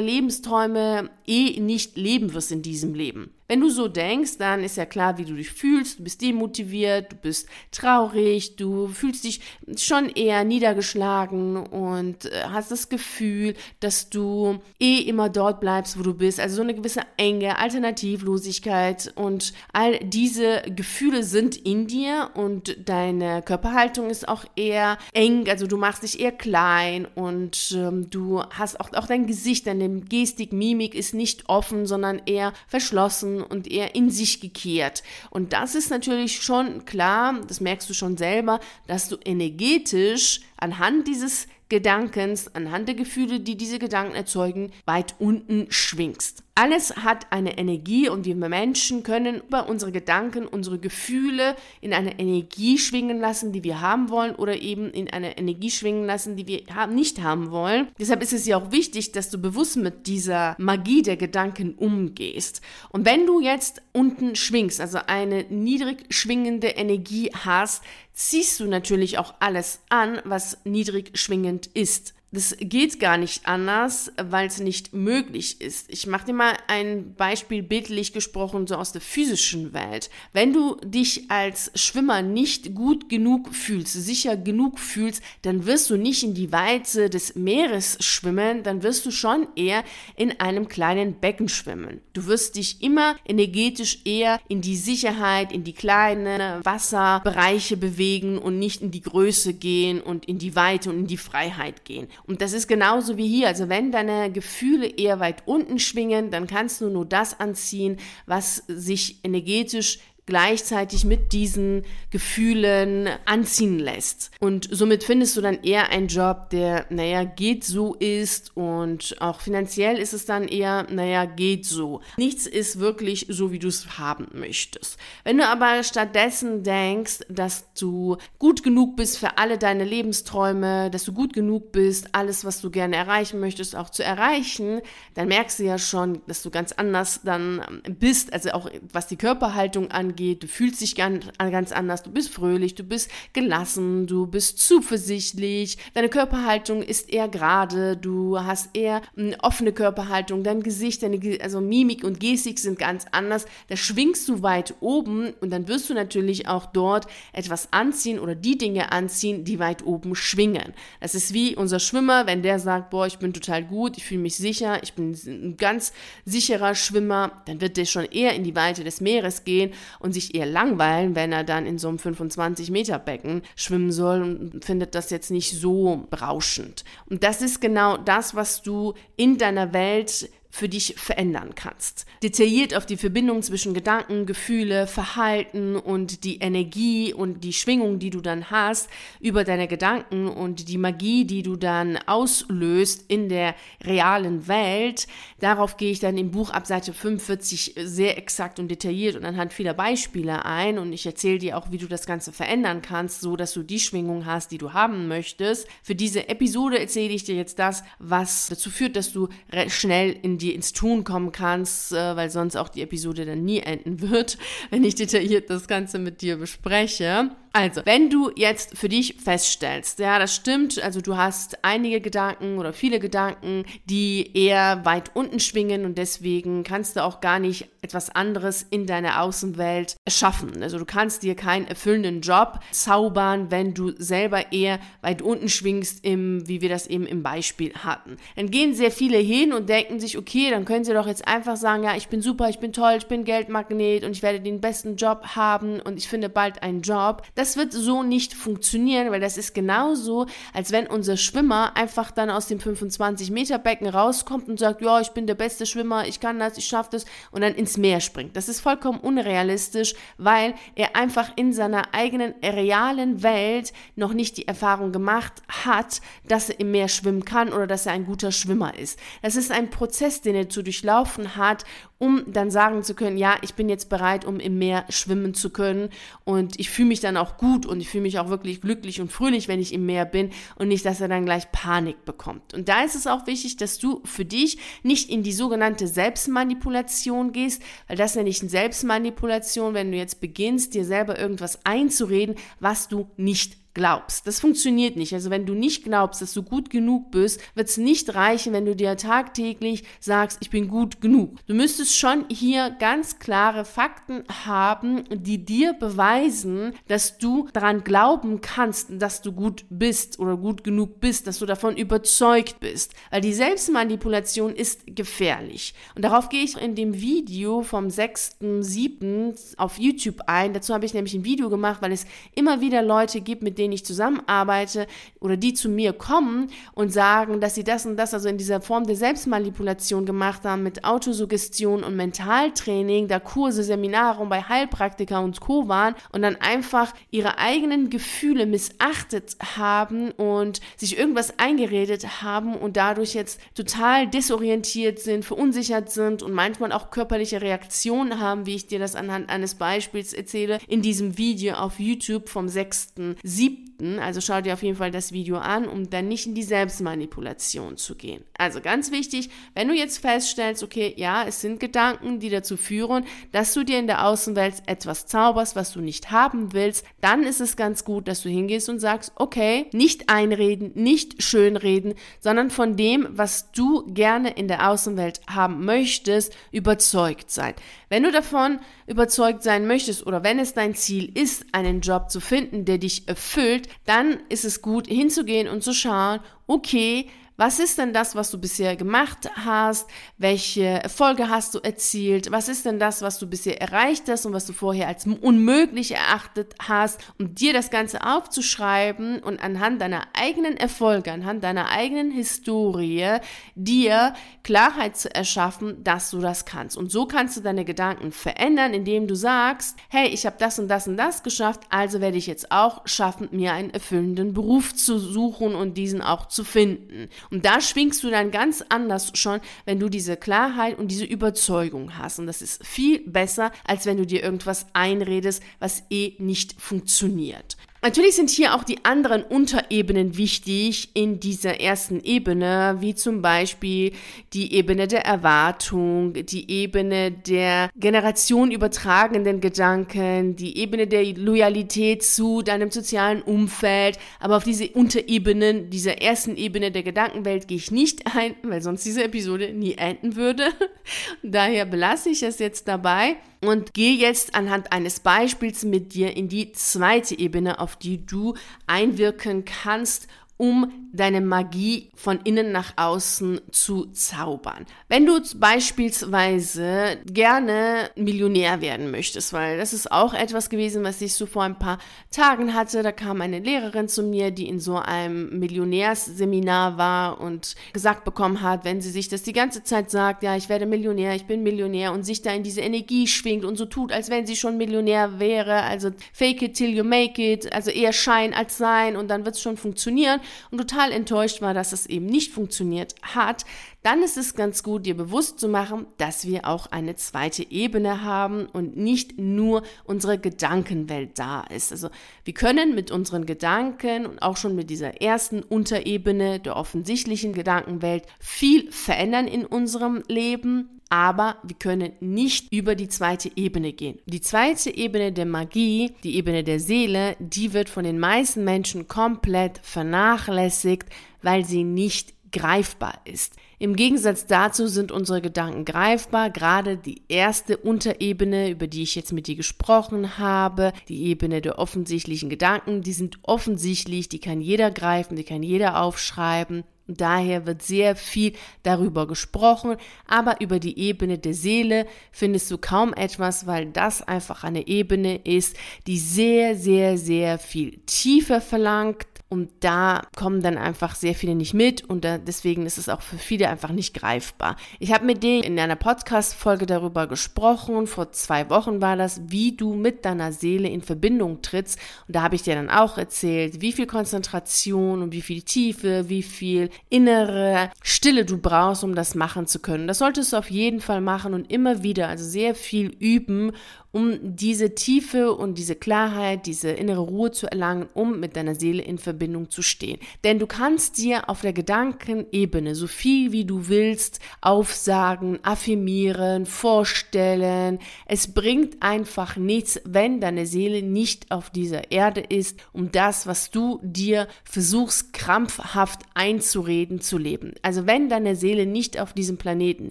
Lebensträume 0.00 1.10
eh 1.28 1.60
nicht 1.60 1.96
leben 1.96 2.34
wirst 2.34 2.50
in 2.50 2.62
diesem 2.62 2.94
Leben. 2.94 3.32
Wenn 3.50 3.62
du 3.62 3.68
so 3.68 3.88
denkst, 3.88 4.38
dann 4.38 4.62
ist 4.62 4.76
ja 4.76 4.86
klar, 4.86 5.18
wie 5.18 5.24
du 5.24 5.34
dich 5.34 5.50
fühlst. 5.50 5.98
Du 5.98 6.04
bist 6.04 6.22
demotiviert, 6.22 7.10
du 7.10 7.16
bist 7.16 7.48
traurig, 7.72 8.54
du 8.54 8.86
fühlst 8.86 9.24
dich 9.24 9.40
schon 9.76 10.08
eher 10.08 10.44
niedergeschlagen 10.44 11.56
und 11.56 12.26
äh, 12.26 12.44
hast 12.44 12.70
das 12.70 12.88
Gefühl, 12.88 13.54
dass 13.80 14.08
du 14.08 14.60
eh 14.78 15.00
immer 15.00 15.30
dort 15.30 15.58
bleibst, 15.58 15.98
wo 15.98 16.04
du 16.04 16.14
bist. 16.14 16.38
Also 16.38 16.54
so 16.54 16.62
eine 16.62 16.76
gewisse 16.76 17.00
Enge, 17.16 17.58
Alternativlosigkeit 17.58 19.12
und 19.16 19.52
all 19.72 19.98
diese 19.98 20.62
Gefühle 20.76 21.24
sind 21.24 21.56
in 21.56 21.88
dir 21.88 22.30
und 22.34 22.76
deine 22.88 23.42
Körperhaltung 23.42 24.10
ist 24.10 24.28
auch 24.28 24.44
eher 24.54 24.96
eng. 25.12 25.48
Also 25.48 25.66
du 25.66 25.76
machst 25.76 26.04
dich 26.04 26.20
eher 26.20 26.30
klein 26.30 27.04
und 27.16 27.76
ähm, 27.76 28.10
du 28.10 28.44
hast 28.50 28.78
auch, 28.78 28.92
auch 28.92 29.08
dein 29.08 29.26
Gesicht, 29.26 29.66
deine 29.66 30.02
Gestik, 30.02 30.52
Mimik 30.52 30.94
ist 30.94 31.14
nicht 31.14 31.48
offen, 31.48 31.84
sondern 31.84 32.22
eher 32.26 32.52
verschlossen 32.68 33.39
und 33.42 33.70
eher 33.70 33.94
in 33.94 34.10
sich 34.10 34.40
gekehrt. 34.40 35.02
Und 35.30 35.52
das 35.52 35.74
ist 35.74 35.90
natürlich 35.90 36.42
schon 36.42 36.84
klar, 36.84 37.40
das 37.46 37.60
merkst 37.60 37.88
du 37.88 37.94
schon 37.94 38.16
selber, 38.16 38.60
dass 38.86 39.08
du 39.08 39.16
energetisch 39.24 40.40
anhand 40.56 41.06
dieses 41.06 41.46
Gedankens, 41.68 42.54
anhand 42.54 42.88
der 42.88 42.96
Gefühle, 42.96 43.40
die 43.40 43.56
diese 43.56 43.78
Gedanken 43.78 44.16
erzeugen, 44.16 44.72
weit 44.86 45.14
unten 45.18 45.66
schwingst. 45.70 46.42
Alles 46.60 46.94
hat 46.94 47.32
eine 47.32 47.56
Energie 47.56 48.10
und 48.10 48.26
wir 48.26 48.36
Menschen 48.36 49.02
können 49.02 49.36
über 49.36 49.66
unsere 49.66 49.92
Gedanken, 49.92 50.46
unsere 50.46 50.78
Gefühle 50.78 51.56
in 51.80 51.94
eine 51.94 52.18
Energie 52.18 52.76
schwingen 52.76 53.18
lassen, 53.18 53.50
die 53.50 53.64
wir 53.64 53.80
haben 53.80 54.10
wollen 54.10 54.34
oder 54.34 54.60
eben 54.60 54.90
in 54.90 55.08
eine 55.08 55.38
Energie 55.38 55.70
schwingen 55.70 56.04
lassen, 56.04 56.36
die 56.36 56.46
wir 56.46 56.60
nicht 56.88 57.22
haben 57.22 57.50
wollen. 57.50 57.88
Deshalb 57.98 58.22
ist 58.22 58.34
es 58.34 58.44
ja 58.44 58.58
auch 58.58 58.72
wichtig, 58.72 59.12
dass 59.12 59.30
du 59.30 59.38
bewusst 59.38 59.78
mit 59.78 60.06
dieser 60.06 60.54
Magie 60.58 61.00
der 61.00 61.16
Gedanken 61.16 61.76
umgehst. 61.76 62.60
Und 62.90 63.06
wenn 63.06 63.24
du 63.24 63.40
jetzt 63.40 63.80
unten 63.94 64.36
schwingst, 64.36 64.82
also 64.82 64.98
eine 65.06 65.44
niedrig 65.44 66.04
schwingende 66.10 66.68
Energie 66.68 67.30
hast, 67.42 67.82
ziehst 68.12 68.60
du 68.60 68.66
natürlich 68.66 69.16
auch 69.16 69.32
alles 69.40 69.80
an, 69.88 70.20
was 70.24 70.58
niedrig 70.64 71.16
schwingend 71.16 71.68
ist 71.68 72.12
das 72.32 72.56
geht 72.60 73.00
gar 73.00 73.16
nicht 73.16 73.46
anders, 73.46 74.12
weil 74.16 74.46
es 74.46 74.60
nicht 74.60 74.92
möglich 74.92 75.60
ist. 75.60 75.86
Ich 75.88 76.06
mache 76.06 76.26
dir 76.26 76.32
mal 76.32 76.56
ein 76.68 77.14
Beispiel 77.14 77.62
bildlich 77.62 78.12
gesprochen, 78.12 78.66
so 78.68 78.76
aus 78.76 78.92
der 78.92 79.00
physischen 79.00 79.72
Welt. 79.72 80.10
Wenn 80.32 80.52
du 80.52 80.76
dich 80.84 81.30
als 81.30 81.72
Schwimmer 81.74 82.22
nicht 82.22 82.74
gut 82.74 83.08
genug 83.08 83.52
fühlst, 83.52 83.94
sicher 83.94 84.36
genug 84.36 84.78
fühlst, 84.78 85.22
dann 85.42 85.66
wirst 85.66 85.90
du 85.90 85.96
nicht 85.96 86.22
in 86.22 86.34
die 86.34 86.52
Weite 86.52 87.10
des 87.10 87.34
Meeres 87.34 87.96
schwimmen, 88.00 88.62
dann 88.62 88.84
wirst 88.84 89.06
du 89.06 89.10
schon 89.10 89.48
eher 89.56 89.82
in 90.14 90.38
einem 90.40 90.68
kleinen 90.68 91.14
Becken 91.14 91.48
schwimmen. 91.48 92.00
Du 92.12 92.26
wirst 92.26 92.54
dich 92.54 92.80
immer 92.80 93.16
energetisch 93.26 94.02
eher 94.04 94.40
in 94.46 94.60
die 94.60 94.76
Sicherheit, 94.76 95.52
in 95.52 95.64
die 95.64 95.72
kleinen 95.72 96.64
Wasserbereiche 96.64 97.76
bewegen 97.76 98.38
und 98.38 98.58
nicht 98.58 98.82
in 98.82 98.92
die 98.92 99.02
Größe 99.02 99.54
gehen 99.54 100.00
und 100.00 100.26
in 100.26 100.38
die 100.38 100.54
Weite 100.54 100.90
und 100.90 100.98
in 100.98 101.06
die 101.08 101.16
Freiheit 101.16 101.84
gehen. 101.84 102.06
Und 102.30 102.42
das 102.42 102.52
ist 102.52 102.68
genauso 102.68 103.16
wie 103.16 103.26
hier. 103.26 103.48
Also 103.48 103.68
wenn 103.68 103.90
deine 103.90 104.30
Gefühle 104.30 104.86
eher 104.86 105.18
weit 105.18 105.42
unten 105.46 105.80
schwingen, 105.80 106.30
dann 106.30 106.46
kannst 106.46 106.80
du 106.80 106.88
nur 106.88 107.04
das 107.04 107.40
anziehen, 107.40 107.96
was 108.24 108.62
sich 108.68 109.24
energetisch 109.24 109.98
gleichzeitig 110.30 111.04
mit 111.04 111.32
diesen 111.32 111.82
Gefühlen 112.10 113.08
anziehen 113.26 113.80
lässt. 113.80 114.30
Und 114.38 114.68
somit 114.70 115.02
findest 115.02 115.36
du 115.36 115.40
dann 115.40 115.62
eher 115.64 115.90
einen 115.90 116.06
Job, 116.06 116.50
der, 116.50 116.86
naja, 116.88 117.24
geht 117.24 117.64
so 117.64 117.94
ist 117.94 118.56
und 118.56 119.16
auch 119.20 119.40
finanziell 119.40 119.98
ist 119.98 120.12
es 120.12 120.26
dann 120.26 120.46
eher, 120.46 120.86
naja, 120.88 121.24
geht 121.24 121.66
so. 121.66 122.00
Nichts 122.16 122.46
ist 122.46 122.78
wirklich 122.78 123.26
so, 123.28 123.50
wie 123.50 123.58
du 123.58 123.66
es 123.66 123.98
haben 123.98 124.28
möchtest. 124.32 124.98
Wenn 125.24 125.36
du 125.36 125.46
aber 125.46 125.82
stattdessen 125.82 126.62
denkst, 126.62 127.20
dass 127.28 127.72
du 127.74 128.16
gut 128.38 128.62
genug 128.62 128.94
bist 128.94 129.18
für 129.18 129.36
alle 129.36 129.58
deine 129.58 129.84
Lebensträume, 129.84 130.92
dass 130.92 131.02
du 131.02 131.12
gut 131.12 131.32
genug 131.32 131.72
bist, 131.72 132.14
alles, 132.14 132.44
was 132.44 132.60
du 132.60 132.70
gerne 132.70 132.94
erreichen 132.94 133.40
möchtest, 133.40 133.74
auch 133.74 133.90
zu 133.90 134.04
erreichen, 134.04 134.80
dann 135.14 135.26
merkst 135.26 135.58
du 135.58 135.64
ja 135.64 135.76
schon, 135.76 136.22
dass 136.28 136.44
du 136.44 136.50
ganz 136.50 136.70
anders 136.70 137.22
dann 137.24 137.82
bist, 137.98 138.32
also 138.32 138.50
auch 138.50 138.70
was 138.92 139.08
die 139.08 139.16
Körperhaltung 139.16 139.90
angeht, 139.90 140.19
angeht. 140.20 140.42
Du 140.42 140.46
fühlst 140.46 140.80
dich 140.80 140.94
ganz, 140.94 141.26
ganz 141.38 141.72
anders. 141.72 142.02
Du 142.02 142.10
bist 142.10 142.30
fröhlich, 142.30 142.74
du 142.74 142.84
bist 142.84 143.10
gelassen, 143.32 144.06
du 144.06 144.26
bist 144.26 144.58
zuversichtlich. 144.58 145.78
Deine 145.94 146.08
Körperhaltung 146.08 146.82
ist 146.82 147.10
eher 147.10 147.28
gerade. 147.28 147.96
Du 147.96 148.38
hast 148.38 148.76
eher 148.76 149.02
eine 149.16 149.38
offene 149.40 149.72
Körperhaltung. 149.72 150.42
Dein 150.42 150.62
Gesicht, 150.62 151.02
deine 151.02 151.20
also 151.42 151.60
Mimik 151.60 152.04
und 152.04 152.20
Gestik 152.20 152.58
sind 152.58 152.78
ganz 152.78 153.06
anders. 153.12 153.46
Da 153.68 153.76
schwingst 153.76 154.28
du 154.28 154.42
weit 154.42 154.74
oben 154.80 155.32
und 155.40 155.50
dann 155.50 155.68
wirst 155.68 155.88
du 155.88 155.94
natürlich 155.94 156.48
auch 156.48 156.66
dort 156.66 157.06
etwas 157.32 157.72
anziehen 157.72 158.18
oder 158.18 158.34
die 158.34 158.58
Dinge 158.58 158.92
anziehen, 158.92 159.44
die 159.44 159.58
weit 159.58 159.84
oben 159.84 160.14
schwingen. 160.14 160.74
Das 161.00 161.14
ist 161.14 161.32
wie 161.32 161.56
unser 161.56 161.78
Schwimmer, 161.78 162.26
wenn 162.26 162.42
der 162.42 162.58
sagt, 162.58 162.90
boah, 162.90 163.06
ich 163.06 163.18
bin 163.18 163.32
total 163.32 163.64
gut, 163.64 163.96
ich 163.96 164.04
fühle 164.04 164.20
mich 164.20 164.36
sicher, 164.36 164.82
ich 164.82 164.92
bin 164.92 165.12
ein 165.26 165.56
ganz 165.56 165.92
sicherer 166.24 166.74
Schwimmer, 166.74 167.42
dann 167.46 167.60
wird 167.60 167.76
der 167.76 167.84
schon 167.84 168.04
eher 168.04 168.34
in 168.34 168.44
die 168.44 168.54
Weite 168.54 168.84
des 168.84 169.00
Meeres 169.00 169.44
gehen 169.44 169.72
und 169.98 170.09
und 170.10 170.14
sich 170.14 170.34
eher 170.34 170.46
langweilen, 170.46 171.14
wenn 171.14 171.30
er 171.30 171.44
dann 171.44 171.66
in 171.66 171.78
so 171.78 171.88
einem 171.88 171.98
25-Meter-Becken 171.98 173.42
schwimmen 173.54 173.92
soll 173.92 174.22
und 174.22 174.64
findet 174.64 174.96
das 174.96 175.10
jetzt 175.10 175.30
nicht 175.30 175.56
so 175.56 176.08
berauschend. 176.10 176.84
Und 177.08 177.22
das 177.22 177.42
ist 177.42 177.60
genau 177.60 177.96
das, 177.96 178.34
was 178.34 178.62
du 178.62 178.94
in 179.16 179.38
deiner 179.38 179.72
Welt 179.72 180.28
für 180.50 180.68
dich 180.68 180.94
verändern 180.96 181.54
kannst. 181.54 182.06
Detailliert 182.22 182.74
auf 182.74 182.84
die 182.84 182.96
Verbindung 182.96 183.42
zwischen 183.42 183.72
Gedanken, 183.72 184.26
Gefühle, 184.26 184.86
Verhalten 184.86 185.76
und 185.76 186.24
die 186.24 186.38
Energie 186.38 187.14
und 187.14 187.44
die 187.44 187.52
Schwingung, 187.52 187.98
die 187.98 188.10
du 188.10 188.20
dann 188.20 188.50
hast 188.50 188.88
über 189.20 189.44
deine 189.44 189.68
Gedanken 189.68 190.28
und 190.28 190.68
die 190.68 190.78
Magie, 190.78 191.24
die 191.24 191.42
du 191.42 191.56
dann 191.56 191.98
auslöst 192.06 193.04
in 193.08 193.28
der 193.28 193.54
realen 193.82 194.48
Welt. 194.48 195.06
Darauf 195.38 195.76
gehe 195.76 195.92
ich 195.92 196.00
dann 196.00 196.18
im 196.18 196.30
Buch 196.30 196.50
ab 196.50 196.66
Seite 196.66 196.92
45 196.92 197.74
sehr 197.82 198.18
exakt 198.18 198.58
und 198.58 198.68
detailliert 198.68 199.16
und 199.16 199.24
anhand 199.24 199.52
vieler 199.52 199.74
Beispiele 199.74 200.44
ein 200.44 200.78
und 200.78 200.92
ich 200.92 201.06
erzähle 201.06 201.38
dir 201.38 201.56
auch, 201.56 201.70
wie 201.70 201.78
du 201.78 201.86
das 201.86 202.06
Ganze 202.06 202.32
verändern 202.32 202.82
kannst, 202.82 203.20
so 203.20 203.36
dass 203.36 203.52
du 203.52 203.62
die 203.62 203.80
Schwingung 203.80 204.26
hast, 204.26 204.50
die 204.50 204.58
du 204.58 204.72
haben 204.72 205.08
möchtest. 205.08 205.68
Für 205.82 205.94
diese 205.94 206.28
Episode 206.28 206.78
erzähle 206.78 207.14
ich 207.14 207.24
dir 207.24 207.36
jetzt 207.36 207.58
das, 207.58 207.84
was 207.98 208.48
dazu 208.48 208.70
führt, 208.70 208.96
dass 208.96 209.12
du 209.12 209.28
schnell 209.68 210.16
in 210.22 210.38
dir 210.40 210.54
ins 210.54 210.72
Tun 210.72 211.04
kommen 211.04 211.32
kannst, 211.32 211.92
äh, 211.92 212.16
weil 212.16 212.30
sonst 212.30 212.56
auch 212.56 212.68
die 212.68 212.82
Episode 212.82 213.24
dann 213.24 213.44
nie 213.44 213.60
enden 213.60 214.00
wird, 214.10 214.38
wenn 214.70 214.84
ich 214.84 214.94
detailliert 214.94 215.50
das 215.50 215.68
Ganze 215.68 215.98
mit 215.98 216.22
dir 216.22 216.36
bespreche. 216.36 217.30
Also, 217.52 217.82
wenn 217.84 218.10
du 218.10 218.30
jetzt 218.36 218.78
für 218.78 218.88
dich 218.88 219.16
feststellst, 219.22 219.98
ja, 219.98 220.20
das 220.20 220.36
stimmt, 220.36 220.80
also 220.82 221.00
du 221.00 221.16
hast 221.16 221.64
einige 221.64 222.00
Gedanken 222.00 222.58
oder 222.58 222.72
viele 222.72 223.00
Gedanken, 223.00 223.64
die 223.86 224.30
eher 224.34 224.84
weit 224.84 225.10
unten 225.14 225.40
schwingen 225.40 225.84
und 225.84 225.98
deswegen 225.98 226.62
kannst 226.62 226.94
du 226.94 227.02
auch 227.02 227.20
gar 227.20 227.40
nicht 227.40 227.68
etwas 227.82 228.10
anderes 228.10 228.64
in 228.70 228.86
deiner 228.86 229.20
Außenwelt 229.22 229.96
erschaffen. 230.04 230.62
Also 230.62 230.78
du 230.78 230.84
kannst 230.84 231.24
dir 231.24 231.34
keinen 231.34 231.66
erfüllenden 231.66 232.20
Job 232.20 232.60
zaubern, 232.70 233.50
wenn 233.50 233.74
du 233.74 233.92
selber 233.96 234.52
eher 234.52 234.78
weit 235.00 235.20
unten 235.20 235.48
schwingst, 235.48 236.04
im, 236.04 236.46
wie 236.46 236.60
wir 236.60 236.68
das 236.68 236.86
eben 236.86 237.06
im 237.06 237.22
Beispiel 237.22 237.72
hatten. 237.74 238.16
Dann 238.36 238.50
gehen 238.50 238.74
sehr 238.74 238.92
viele 238.92 239.18
hin 239.18 239.52
und 239.52 239.68
denken 239.68 239.98
sich, 239.98 240.16
okay, 240.16 240.50
dann 240.50 240.64
können 240.64 240.84
sie 240.84 240.94
doch 240.94 241.06
jetzt 241.06 241.26
einfach 241.26 241.56
sagen, 241.56 241.82
ja, 241.82 241.96
ich 241.96 242.08
bin 242.08 242.22
super, 242.22 242.48
ich 242.48 242.60
bin 242.60 242.72
toll, 242.72 242.94
ich 242.98 243.06
bin 243.06 243.24
Geldmagnet 243.24 244.04
und 244.04 244.12
ich 244.12 244.22
werde 244.22 244.40
den 244.40 244.60
besten 244.60 244.94
Job 244.94 245.34
haben 245.34 245.80
und 245.80 245.98
ich 245.98 246.06
finde 246.06 246.28
bald 246.28 246.62
einen 246.62 246.82
Job 246.82 247.22
Das 247.40 247.56
wird 247.56 247.72
so 247.72 248.02
nicht 248.02 248.34
funktionieren, 248.34 249.10
weil 249.10 249.20
das 249.20 249.38
ist 249.38 249.54
genauso, 249.54 250.26
als 250.52 250.72
wenn 250.72 250.86
unser 250.86 251.16
Schwimmer 251.16 251.74
einfach 251.74 252.10
dann 252.10 252.28
aus 252.28 252.48
dem 252.48 252.60
25 252.60 253.30
Meter 253.30 253.58
Becken 253.58 253.88
rauskommt 253.88 254.50
und 254.50 254.58
sagt, 254.58 254.82
ja, 254.82 255.00
ich 255.00 255.12
bin 255.12 255.26
der 255.26 255.36
beste 255.36 255.64
Schwimmer, 255.64 256.06
ich 256.06 256.20
kann 256.20 256.38
das, 256.38 256.58
ich 256.58 256.66
schaffe 256.66 256.90
das 256.92 257.06
und 257.30 257.40
dann 257.40 257.54
ins 257.54 257.78
Meer 257.78 258.00
springt. 258.00 258.36
Das 258.36 258.50
ist 258.50 258.60
vollkommen 258.60 259.00
unrealistisch, 259.00 259.94
weil 260.18 260.52
er 260.74 260.96
einfach 260.96 261.32
in 261.36 261.54
seiner 261.54 261.94
eigenen 261.94 262.34
realen 262.42 263.22
Welt 263.22 263.72
noch 263.96 264.12
nicht 264.12 264.36
die 264.36 264.46
Erfahrung 264.46 264.92
gemacht 264.92 265.32
hat, 265.64 266.02
dass 266.28 266.50
er 266.50 266.60
im 266.60 266.72
Meer 266.72 266.88
schwimmen 266.88 267.24
kann 267.24 267.54
oder 267.54 267.66
dass 267.66 267.86
er 267.86 267.92
ein 267.92 268.04
guter 268.04 268.32
Schwimmer 268.32 268.76
ist. 268.76 268.98
Das 269.22 269.34
ist 269.34 269.50
ein 269.50 269.70
Prozess, 269.70 270.20
den 270.20 270.34
er 270.34 270.50
zu 270.50 270.60
durchlaufen 270.60 271.36
hat 271.36 271.64
um 272.00 272.24
dann 272.26 272.50
sagen 272.50 272.82
zu 272.82 272.94
können, 272.94 273.18
ja, 273.18 273.36
ich 273.42 273.54
bin 273.54 273.68
jetzt 273.68 273.90
bereit, 273.90 274.24
um 274.24 274.40
im 274.40 274.58
Meer 274.58 274.86
schwimmen 274.88 275.34
zu 275.34 275.50
können 275.50 275.90
und 276.24 276.58
ich 276.58 276.70
fühle 276.70 276.88
mich 276.88 277.00
dann 277.00 277.18
auch 277.18 277.29
gut 277.36 277.66
und 277.66 277.80
ich 277.80 277.88
fühle 277.88 278.02
mich 278.02 278.18
auch 278.18 278.28
wirklich 278.28 278.60
glücklich 278.60 279.00
und 279.00 279.12
fröhlich, 279.12 279.48
wenn 279.48 279.60
ich 279.60 279.72
im 279.72 279.86
Meer 279.86 280.04
bin 280.04 280.30
und 280.56 280.68
nicht, 280.68 280.84
dass 280.84 281.00
er 281.00 281.08
dann 281.08 281.24
gleich 281.24 281.50
Panik 281.52 282.04
bekommt. 282.04 282.54
Und 282.54 282.68
da 282.68 282.82
ist 282.82 282.94
es 282.94 283.06
auch 283.06 283.26
wichtig, 283.26 283.56
dass 283.56 283.78
du 283.78 284.00
für 284.04 284.24
dich 284.24 284.58
nicht 284.82 285.10
in 285.10 285.22
die 285.22 285.32
sogenannte 285.32 285.86
Selbstmanipulation 285.86 287.32
gehst, 287.32 287.62
weil 287.88 287.96
das 287.96 288.14
nenne 288.14 288.28
ich 288.28 288.40
eine 288.40 288.50
Selbstmanipulation, 288.50 289.74
wenn 289.74 289.92
du 289.92 289.98
jetzt 289.98 290.20
beginnst, 290.20 290.74
dir 290.74 290.84
selber 290.84 291.18
irgendwas 291.18 291.64
einzureden, 291.64 292.36
was 292.58 292.88
du 292.88 293.10
nicht 293.16 293.59
glaubst. 293.74 294.26
Das 294.26 294.40
funktioniert 294.40 294.96
nicht. 294.96 295.12
Also 295.14 295.30
wenn 295.30 295.46
du 295.46 295.54
nicht 295.54 295.84
glaubst, 295.84 296.22
dass 296.22 296.32
du 296.32 296.42
gut 296.42 296.70
genug 296.70 297.10
bist, 297.10 297.40
wird 297.54 297.68
es 297.68 297.76
nicht 297.76 298.14
reichen, 298.14 298.52
wenn 298.52 298.66
du 298.66 298.74
dir 298.74 298.96
tagtäglich 298.96 299.84
sagst, 300.00 300.38
ich 300.40 300.50
bin 300.50 300.68
gut 300.68 301.00
genug. 301.00 301.36
Du 301.46 301.54
müsstest 301.54 301.96
schon 301.96 302.24
hier 302.28 302.70
ganz 302.70 303.18
klare 303.18 303.64
Fakten 303.64 304.24
haben, 304.44 305.04
die 305.10 305.44
dir 305.44 305.74
beweisen, 305.74 306.74
dass 306.88 307.18
du 307.18 307.48
daran 307.52 307.84
glauben 307.84 308.40
kannst, 308.40 308.88
dass 308.90 309.22
du 309.22 309.32
gut 309.32 309.64
bist 309.70 310.18
oder 310.18 310.36
gut 310.36 310.64
genug 310.64 311.00
bist, 311.00 311.26
dass 311.26 311.38
du 311.38 311.46
davon 311.46 311.76
überzeugt 311.76 312.60
bist. 312.60 312.94
Weil 313.10 313.20
die 313.20 313.32
Selbstmanipulation 313.32 314.54
ist 314.54 314.82
gefährlich. 314.86 315.74
Und 315.94 316.04
darauf 316.04 316.28
gehe 316.28 316.42
ich 316.42 316.56
in 316.56 316.74
dem 316.74 317.00
Video 317.00 317.62
vom 317.62 317.86
6.7. 317.86 319.56
auf 319.58 319.78
YouTube 319.78 320.22
ein. 320.26 320.52
Dazu 320.54 320.74
habe 320.74 320.86
ich 320.86 320.94
nämlich 320.94 321.14
ein 321.14 321.24
Video 321.24 321.48
gemacht, 321.50 321.82
weil 321.82 321.92
es 321.92 322.06
immer 322.34 322.60
wieder 322.60 322.82
Leute 322.82 323.20
gibt, 323.20 323.42
mit 323.42 323.59
denen 323.60 323.72
ich 323.72 323.84
zusammenarbeite 323.84 324.86
oder 325.20 325.36
die 325.36 325.54
zu 325.54 325.68
mir 325.68 325.92
kommen 325.92 326.50
und 326.72 326.92
sagen, 326.92 327.40
dass 327.40 327.54
sie 327.54 327.64
das 327.64 327.86
und 327.86 327.96
das 327.96 328.14
also 328.14 328.28
in 328.28 328.38
dieser 328.38 328.60
Form 328.60 328.86
der 328.86 328.96
Selbstmanipulation 328.96 330.06
gemacht 330.06 330.44
haben 330.44 330.62
mit 330.62 330.84
Autosuggestion 330.84 331.84
und 331.84 331.94
Mentaltraining, 331.94 333.06
da 333.06 333.20
Kurse, 333.20 333.62
Seminare 333.62 334.22
und 334.22 334.30
bei 334.30 334.42
Heilpraktiker 334.42 335.20
und 335.20 335.40
Co. 335.40 335.68
waren 335.68 335.94
und 336.12 336.22
dann 336.22 336.36
einfach 336.36 336.94
ihre 337.10 337.38
eigenen 337.38 337.90
Gefühle 337.90 338.46
missachtet 338.46 339.36
haben 339.56 340.10
und 340.12 340.60
sich 340.76 340.98
irgendwas 340.98 341.38
eingeredet 341.38 342.22
haben 342.22 342.54
und 342.54 342.76
dadurch 342.76 343.14
jetzt 343.14 343.40
total 343.54 344.08
desorientiert 344.08 344.98
sind, 344.98 345.24
verunsichert 345.24 345.90
sind 345.90 346.22
und 346.22 346.32
manchmal 346.32 346.72
auch 346.72 346.90
körperliche 346.90 347.42
Reaktionen 347.42 348.20
haben, 348.20 348.46
wie 348.46 348.54
ich 348.54 348.66
dir 348.66 348.78
das 348.78 348.94
anhand 348.94 349.28
eines 349.28 349.54
Beispiels 349.54 350.14
erzähle, 350.14 350.58
in 350.66 350.80
diesem 350.80 351.18
Video 351.18 351.56
auf 351.56 351.78
YouTube 351.78 352.28
vom 352.30 352.46
6.7 352.46 353.49
siebten, 353.80 353.98
also 353.98 354.20
schau 354.20 354.40
dir 354.40 354.54
auf 354.54 354.62
jeden 354.62 354.76
Fall 354.76 354.90
das 354.90 355.12
Video 355.12 355.38
an, 355.38 355.66
um 355.66 355.90
dann 355.90 356.08
nicht 356.08 356.26
in 356.26 356.34
die 356.34 356.42
Selbstmanipulation 356.42 357.76
zu 357.76 357.94
gehen. 357.94 358.22
Also 358.36 358.60
ganz 358.60 358.90
wichtig, 358.90 359.30
wenn 359.54 359.68
du 359.68 359.74
jetzt 359.74 359.98
feststellst, 359.98 360.62
okay, 360.62 360.94
ja, 360.96 361.24
es 361.26 361.40
sind 361.40 361.60
Gedanken, 361.60 362.20
die 362.20 362.30
dazu 362.30 362.56
führen, 362.56 363.04
dass 363.32 363.54
du 363.54 363.64
dir 363.64 363.78
in 363.78 363.86
der 363.86 364.06
Außenwelt 364.06 364.62
etwas 364.66 365.06
zauberst, 365.06 365.56
was 365.56 365.72
du 365.72 365.80
nicht 365.80 366.10
haben 366.10 366.52
willst, 366.52 366.84
dann 367.00 367.22
ist 367.22 367.40
es 367.40 367.56
ganz 367.56 367.84
gut, 367.84 368.08
dass 368.08 368.22
du 368.22 368.28
hingehst 368.28 368.68
und 368.68 368.78
sagst, 368.78 369.12
okay, 369.16 369.66
nicht 369.72 370.08
einreden, 370.08 370.72
nicht 370.74 371.22
schönreden, 371.22 371.94
sondern 372.20 372.50
von 372.50 372.76
dem, 372.76 373.08
was 373.10 373.52
du 373.52 373.84
gerne 373.92 374.30
in 374.30 374.48
der 374.48 374.68
Außenwelt 374.68 375.20
haben 375.28 375.64
möchtest, 375.64 376.34
überzeugt 376.52 377.30
sein. 377.30 377.54
Wenn 377.88 378.04
du 378.04 378.12
davon 378.12 378.60
überzeugt 378.86 379.42
sein 379.42 379.66
möchtest 379.66 380.06
oder 380.06 380.22
wenn 380.22 380.38
es 380.38 380.54
dein 380.54 380.74
Ziel 380.74 381.10
ist, 381.18 381.44
einen 381.52 381.80
Job 381.80 382.10
zu 382.10 382.20
finden, 382.20 382.64
der 382.64 382.78
dich 382.78 383.08
erfüllt, 383.08 383.39
dann 383.86 384.18
ist 384.28 384.44
es 384.44 384.62
gut 384.62 384.86
hinzugehen 384.86 385.48
und 385.48 385.62
zu 385.62 385.72
schauen, 385.72 386.20
okay, 386.46 387.08
was 387.40 387.58
ist 387.58 387.78
denn 387.78 387.94
das, 387.94 388.14
was 388.14 388.30
du 388.30 388.36
bisher 388.36 388.76
gemacht 388.76 389.30
hast? 389.34 389.88
Welche 390.18 390.82
Erfolge 390.82 391.30
hast 391.30 391.54
du 391.54 391.60
erzielt? 391.60 392.30
Was 392.30 392.50
ist 392.50 392.66
denn 392.66 392.78
das, 392.78 393.00
was 393.00 393.18
du 393.18 393.26
bisher 393.26 393.62
erreicht 393.62 394.10
hast 394.10 394.26
und 394.26 394.34
was 394.34 394.44
du 394.44 394.52
vorher 394.52 394.88
als 394.88 395.06
unmöglich 395.06 395.92
erachtet 395.92 396.54
hast? 396.58 397.00
Um 397.18 397.34
dir 397.34 397.54
das 397.54 397.70
Ganze 397.70 398.06
aufzuschreiben 398.06 399.20
und 399.20 399.42
anhand 399.42 399.80
deiner 399.80 400.02
eigenen 400.12 400.58
Erfolge, 400.58 401.12
anhand 401.12 401.42
deiner 401.42 401.70
eigenen 401.70 402.10
Historie, 402.10 403.20
dir 403.54 404.12
Klarheit 404.42 404.98
zu 404.98 405.14
erschaffen, 405.14 405.82
dass 405.82 406.10
du 406.10 406.18
das 406.18 406.44
kannst. 406.44 406.76
Und 406.76 406.92
so 406.92 407.06
kannst 407.06 407.38
du 407.38 407.40
deine 407.40 407.64
Gedanken 407.64 408.12
verändern, 408.12 408.74
indem 408.74 409.06
du 409.06 409.14
sagst, 409.14 409.78
hey, 409.88 410.08
ich 410.08 410.26
habe 410.26 410.36
das 410.38 410.58
und 410.58 410.68
das 410.68 410.86
und 410.86 410.98
das 410.98 411.22
geschafft, 411.22 411.62
also 411.70 412.02
werde 412.02 412.18
ich 412.18 412.26
jetzt 412.26 412.52
auch 412.52 412.82
schaffen, 412.86 413.30
mir 413.32 413.54
einen 413.54 413.70
erfüllenden 413.70 414.34
Beruf 414.34 414.74
zu 414.74 414.98
suchen 414.98 415.54
und 415.54 415.78
diesen 415.78 416.02
auch 416.02 416.26
zu 416.26 416.44
finden. 416.44 417.08
Und 417.30 417.44
da 417.44 417.60
schwingst 417.60 418.02
du 418.02 418.10
dann 418.10 418.30
ganz 418.30 418.64
anders 418.68 419.12
schon, 419.14 419.40
wenn 419.64 419.78
du 419.78 419.88
diese 419.88 420.16
Klarheit 420.16 420.78
und 420.78 420.88
diese 420.88 421.04
Überzeugung 421.04 421.96
hast. 421.96 422.18
Und 422.18 422.26
das 422.26 422.42
ist 422.42 422.66
viel 422.66 423.00
besser, 423.00 423.52
als 423.64 423.86
wenn 423.86 423.96
du 423.96 424.06
dir 424.06 424.22
irgendwas 424.22 424.66
einredest, 424.72 425.42
was 425.60 425.84
eh 425.90 426.14
nicht 426.18 426.60
funktioniert. 426.60 427.56
Natürlich 427.82 428.14
sind 428.14 428.28
hier 428.28 428.54
auch 428.54 428.62
die 428.62 428.84
anderen 428.84 429.22
Unterebenen 429.22 430.18
wichtig 430.18 430.90
in 430.92 431.18
dieser 431.18 431.60
ersten 431.60 432.00
Ebene, 432.00 432.76
wie 432.80 432.94
zum 432.94 433.22
Beispiel 433.22 433.92
die 434.34 434.52
Ebene 434.52 434.86
der 434.86 435.06
Erwartung, 435.06 436.12
die 436.12 436.50
Ebene 436.50 437.10
der 437.10 437.70
Generation 437.76 438.50
übertragenden 438.50 439.40
Gedanken, 439.40 440.36
die 440.36 440.58
Ebene 440.58 440.86
der 440.88 441.04
Loyalität 441.14 442.02
zu 442.02 442.42
deinem 442.42 442.70
sozialen 442.70 443.22
Umfeld. 443.22 443.98
Aber 444.18 444.36
auf 444.36 444.44
diese 444.44 444.68
Unterebenen, 444.68 445.70
dieser 445.70 446.02
ersten 446.02 446.36
Ebene 446.36 446.70
der 446.70 446.82
Gedankenwelt 446.82 447.48
gehe 447.48 447.56
ich 447.56 447.70
nicht 447.70 448.14
ein, 448.14 448.34
weil 448.42 448.60
sonst 448.60 448.84
diese 448.84 449.04
Episode 449.04 449.54
nie 449.54 449.76
enden 449.78 450.16
würde. 450.16 450.48
Daher 451.22 451.64
belasse 451.64 452.10
ich 452.10 452.22
es 452.22 452.40
jetzt 452.40 452.68
dabei 452.68 453.16
und 453.40 453.74
gehe 453.74 453.94
jetzt 453.94 454.34
anhand 454.34 454.72
eines 454.72 455.00
Beispiels 455.00 455.64
mit 455.64 455.94
dir 455.94 456.16
in 456.16 456.28
die 456.28 456.52
zweite 456.52 457.18
Ebene, 457.18 457.58
auf 457.58 457.76
die 457.76 458.04
du 458.04 458.34
einwirken 458.66 459.44
kannst, 459.44 460.08
um 460.36 460.89
deine 460.92 461.20
Magie 461.20 461.90
von 461.94 462.20
innen 462.24 462.52
nach 462.52 462.72
außen 462.76 463.40
zu 463.50 463.86
zaubern. 463.86 464.66
Wenn 464.88 465.06
du 465.06 465.20
beispielsweise 465.36 466.98
gerne 467.06 467.90
Millionär 467.96 468.60
werden 468.60 468.90
möchtest, 468.90 469.32
weil 469.32 469.58
das 469.58 469.72
ist 469.72 469.90
auch 469.92 470.14
etwas 470.14 470.50
gewesen, 470.50 470.82
was 470.82 471.00
ich 471.00 471.14
so 471.14 471.26
vor 471.26 471.42
ein 471.42 471.58
paar 471.58 471.78
Tagen 472.10 472.54
hatte, 472.54 472.82
da 472.82 472.92
kam 472.92 473.20
eine 473.20 473.38
Lehrerin 473.38 473.88
zu 473.88 474.02
mir, 474.02 474.30
die 474.30 474.48
in 474.48 474.60
so 474.60 474.76
einem 474.76 475.38
Millionärsseminar 475.38 476.78
war 476.78 477.20
und 477.20 477.54
gesagt 477.72 478.04
bekommen 478.04 478.42
hat, 478.42 478.64
wenn 478.64 478.80
sie 478.80 478.90
sich 478.90 479.08
das 479.08 479.22
die 479.22 479.32
ganze 479.32 479.62
Zeit 479.62 479.90
sagt, 479.90 480.22
ja, 480.22 480.36
ich 480.36 480.48
werde 480.48 480.66
Millionär, 480.66 481.14
ich 481.14 481.26
bin 481.26 481.42
Millionär 481.42 481.92
und 481.92 482.04
sich 482.04 482.22
da 482.22 482.32
in 482.32 482.42
diese 482.42 482.60
Energie 482.60 483.06
schwingt 483.06 483.44
und 483.44 483.56
so 483.56 483.66
tut, 483.66 483.92
als 483.92 484.10
wenn 484.10 484.26
sie 484.26 484.36
schon 484.36 484.56
Millionär 484.56 485.18
wäre, 485.18 485.62
also 485.62 485.90
fake 486.12 486.42
it 486.42 486.54
till 486.54 486.70
you 486.70 486.84
make 486.84 487.20
it, 487.22 487.52
also 487.52 487.70
eher 487.70 487.92
Schein 487.92 488.34
als 488.34 488.58
Sein 488.58 488.96
und 488.96 489.08
dann 489.08 489.24
wird 489.24 489.36
es 489.36 489.42
schon 489.42 489.56
funktionieren. 489.56 490.20
Und 490.50 490.58
total 490.58 490.79
enttäuscht 490.88 491.42
war, 491.42 491.54
dass 491.54 491.72
es 491.72 491.86
eben 491.86 492.06
nicht 492.06 492.32
funktioniert 492.32 492.94
hat, 493.02 493.44
dann 493.82 494.02
ist 494.02 494.16
es 494.16 494.34
ganz 494.34 494.62
gut, 494.62 494.84
dir 494.84 494.96
bewusst 494.96 495.38
zu 495.38 495.48
machen, 495.48 495.86
dass 495.98 496.26
wir 496.26 496.46
auch 496.46 496.66
eine 496.66 496.96
zweite 496.96 497.50
Ebene 497.50 498.02
haben 498.02 498.46
und 498.46 498.76
nicht 498.76 499.18
nur 499.18 499.62
unsere 499.84 500.18
Gedankenwelt 500.18 501.18
da 501.18 501.42
ist. 501.42 501.72
Also 501.72 501.88
wir 502.24 502.34
können 502.34 502.74
mit 502.74 502.90
unseren 502.90 503.26
Gedanken 503.26 504.06
und 504.06 504.20
auch 504.22 504.36
schon 504.36 504.54
mit 504.54 504.70
dieser 504.70 505.00
ersten 505.00 505.42
Unterebene 505.42 506.40
der 506.40 506.56
offensichtlichen 506.56 507.32
Gedankenwelt 507.32 508.04
viel 508.18 508.72
verändern 508.72 509.28
in 509.28 509.46
unserem 509.46 510.02
Leben 510.08 510.79
aber 510.90 511.36
wir 511.44 511.56
können 511.56 511.92
nicht 512.00 512.52
über 512.52 512.74
die 512.74 512.88
zweite 512.88 513.30
Ebene 513.36 513.72
gehen. 513.72 514.00
Die 514.06 514.20
zweite 514.20 514.74
Ebene 514.74 515.12
der 515.12 515.24
Magie, 515.26 515.92
die 516.02 516.16
Ebene 516.16 516.44
der 516.44 516.60
Seele, 516.60 517.16
die 517.20 517.52
wird 517.52 517.68
von 517.68 517.84
den 517.84 517.98
meisten 517.98 518.44
Menschen 518.44 518.88
komplett 518.88 519.60
vernachlässigt, 519.62 520.88
weil 521.22 521.44
sie 521.44 521.64
nicht 521.64 522.12
greifbar 522.32 523.00
ist. 523.04 523.34
Im 523.58 523.76
Gegensatz 523.76 524.26
dazu 524.26 524.66
sind 524.68 524.90
unsere 524.90 525.20
Gedanken 525.20 525.64
greifbar. 525.64 526.30
Gerade 526.30 526.76
die 526.76 527.02
erste 527.08 527.58
Unterebene, 527.58 528.48
über 528.48 528.66
die 528.66 528.82
ich 528.82 528.94
jetzt 528.94 529.12
mit 529.12 529.26
dir 529.26 529.36
gesprochen 529.36 530.18
habe, 530.18 530.72
die 530.88 531.04
Ebene 531.04 531.40
der 531.40 531.58
offensichtlichen 531.58 532.30
Gedanken, 532.30 532.82
die 532.82 532.92
sind 532.92 533.18
offensichtlich, 533.22 534.08
die 534.08 534.18
kann 534.18 534.40
jeder 534.40 534.70
greifen, 534.70 535.16
die 535.16 535.24
kann 535.24 535.42
jeder 535.42 535.82
aufschreiben. 535.82 536.64
Daher 536.96 537.46
wird 537.46 537.62
sehr 537.62 537.96
viel 537.96 538.34
darüber 538.62 539.06
gesprochen, 539.06 539.76
aber 540.06 540.40
über 540.40 540.58
die 540.58 540.78
Ebene 540.78 541.18
der 541.18 541.34
Seele 541.34 541.86
findest 542.12 542.50
du 542.50 542.58
kaum 542.58 542.92
etwas, 542.94 543.46
weil 543.46 543.66
das 543.66 544.02
einfach 544.02 544.44
eine 544.44 544.66
Ebene 544.66 545.16
ist, 545.24 545.56
die 545.86 545.98
sehr, 545.98 546.56
sehr, 546.56 546.98
sehr 546.98 547.38
viel 547.38 547.78
tiefer 547.86 548.40
verlangt, 548.40 549.06
und 549.30 549.48
da 549.60 550.02
kommen 550.16 550.42
dann 550.42 550.58
einfach 550.58 550.96
sehr 550.96 551.14
viele 551.14 551.36
nicht 551.36 551.54
mit 551.54 551.84
und 551.84 552.04
da, 552.04 552.18
deswegen 552.18 552.66
ist 552.66 552.78
es 552.78 552.88
auch 552.88 553.00
für 553.00 553.16
viele 553.16 553.48
einfach 553.48 553.70
nicht 553.70 553.94
greifbar. 553.94 554.56
Ich 554.80 554.92
habe 554.92 555.06
mit 555.06 555.22
denen 555.22 555.44
in 555.44 555.58
einer 555.58 555.76
Podcast-Folge 555.76 556.66
darüber 556.66 557.06
gesprochen, 557.06 557.86
vor 557.86 558.10
zwei 558.10 558.50
Wochen 558.50 558.80
war 558.80 558.96
das, 558.96 559.20
wie 559.28 559.56
du 559.56 559.74
mit 559.74 560.04
deiner 560.04 560.32
Seele 560.32 560.68
in 560.68 560.82
Verbindung 560.82 561.42
trittst. 561.42 561.78
Und 562.08 562.16
da 562.16 562.22
habe 562.22 562.34
ich 562.34 562.42
dir 562.42 562.56
dann 562.56 562.70
auch 562.70 562.98
erzählt, 562.98 563.60
wie 563.60 563.72
viel 563.72 563.86
Konzentration 563.86 565.00
und 565.00 565.12
wie 565.12 565.22
viel 565.22 565.42
Tiefe, 565.42 566.08
wie 566.08 566.24
viel 566.24 566.68
innere 566.88 567.70
Stille 567.82 568.24
du 568.24 568.36
brauchst, 568.36 568.82
um 568.82 568.96
das 568.96 569.14
machen 569.14 569.46
zu 569.46 569.60
können. 569.60 569.86
Das 569.86 569.98
solltest 569.98 570.32
du 570.32 570.38
auf 570.38 570.50
jeden 570.50 570.80
Fall 570.80 571.00
machen 571.00 571.34
und 571.34 571.52
immer 571.52 571.84
wieder, 571.84 572.08
also 572.08 572.24
sehr 572.24 572.56
viel 572.56 572.88
üben 572.98 573.52
um 573.92 574.36
diese 574.36 574.74
Tiefe 574.74 575.32
und 575.34 575.58
diese 575.58 575.74
Klarheit, 575.74 576.46
diese 576.46 576.70
innere 576.70 577.00
Ruhe 577.00 577.32
zu 577.32 577.50
erlangen, 577.50 577.88
um 577.94 578.20
mit 578.20 578.36
deiner 578.36 578.54
Seele 578.54 578.82
in 578.82 578.98
Verbindung 578.98 579.50
zu 579.50 579.62
stehen. 579.62 579.98
Denn 580.22 580.38
du 580.38 580.46
kannst 580.46 580.98
dir 580.98 581.28
auf 581.28 581.40
der 581.40 581.52
Gedankenebene 581.52 582.74
so 582.74 582.86
viel 582.86 583.32
wie 583.32 583.44
du 583.44 583.68
willst 583.68 584.20
aufsagen, 584.40 585.38
affirmieren, 585.42 586.46
vorstellen. 586.46 587.80
Es 588.06 588.32
bringt 588.32 588.82
einfach 588.82 589.36
nichts, 589.36 589.80
wenn 589.84 590.20
deine 590.20 590.46
Seele 590.46 590.82
nicht 590.82 591.30
auf 591.32 591.50
dieser 591.50 591.90
Erde 591.90 592.20
ist, 592.20 592.60
um 592.72 592.92
das, 592.92 593.26
was 593.26 593.50
du 593.50 593.80
dir 593.82 594.28
versuchst 594.44 595.12
krampfhaft 595.12 596.00
einzureden, 596.14 597.00
zu 597.00 597.18
leben. 597.18 597.54
Also 597.62 597.86
wenn 597.86 598.08
deine 598.08 598.36
Seele 598.36 598.66
nicht 598.66 599.00
auf 599.00 599.12
diesem 599.12 599.36
Planeten 599.36 599.90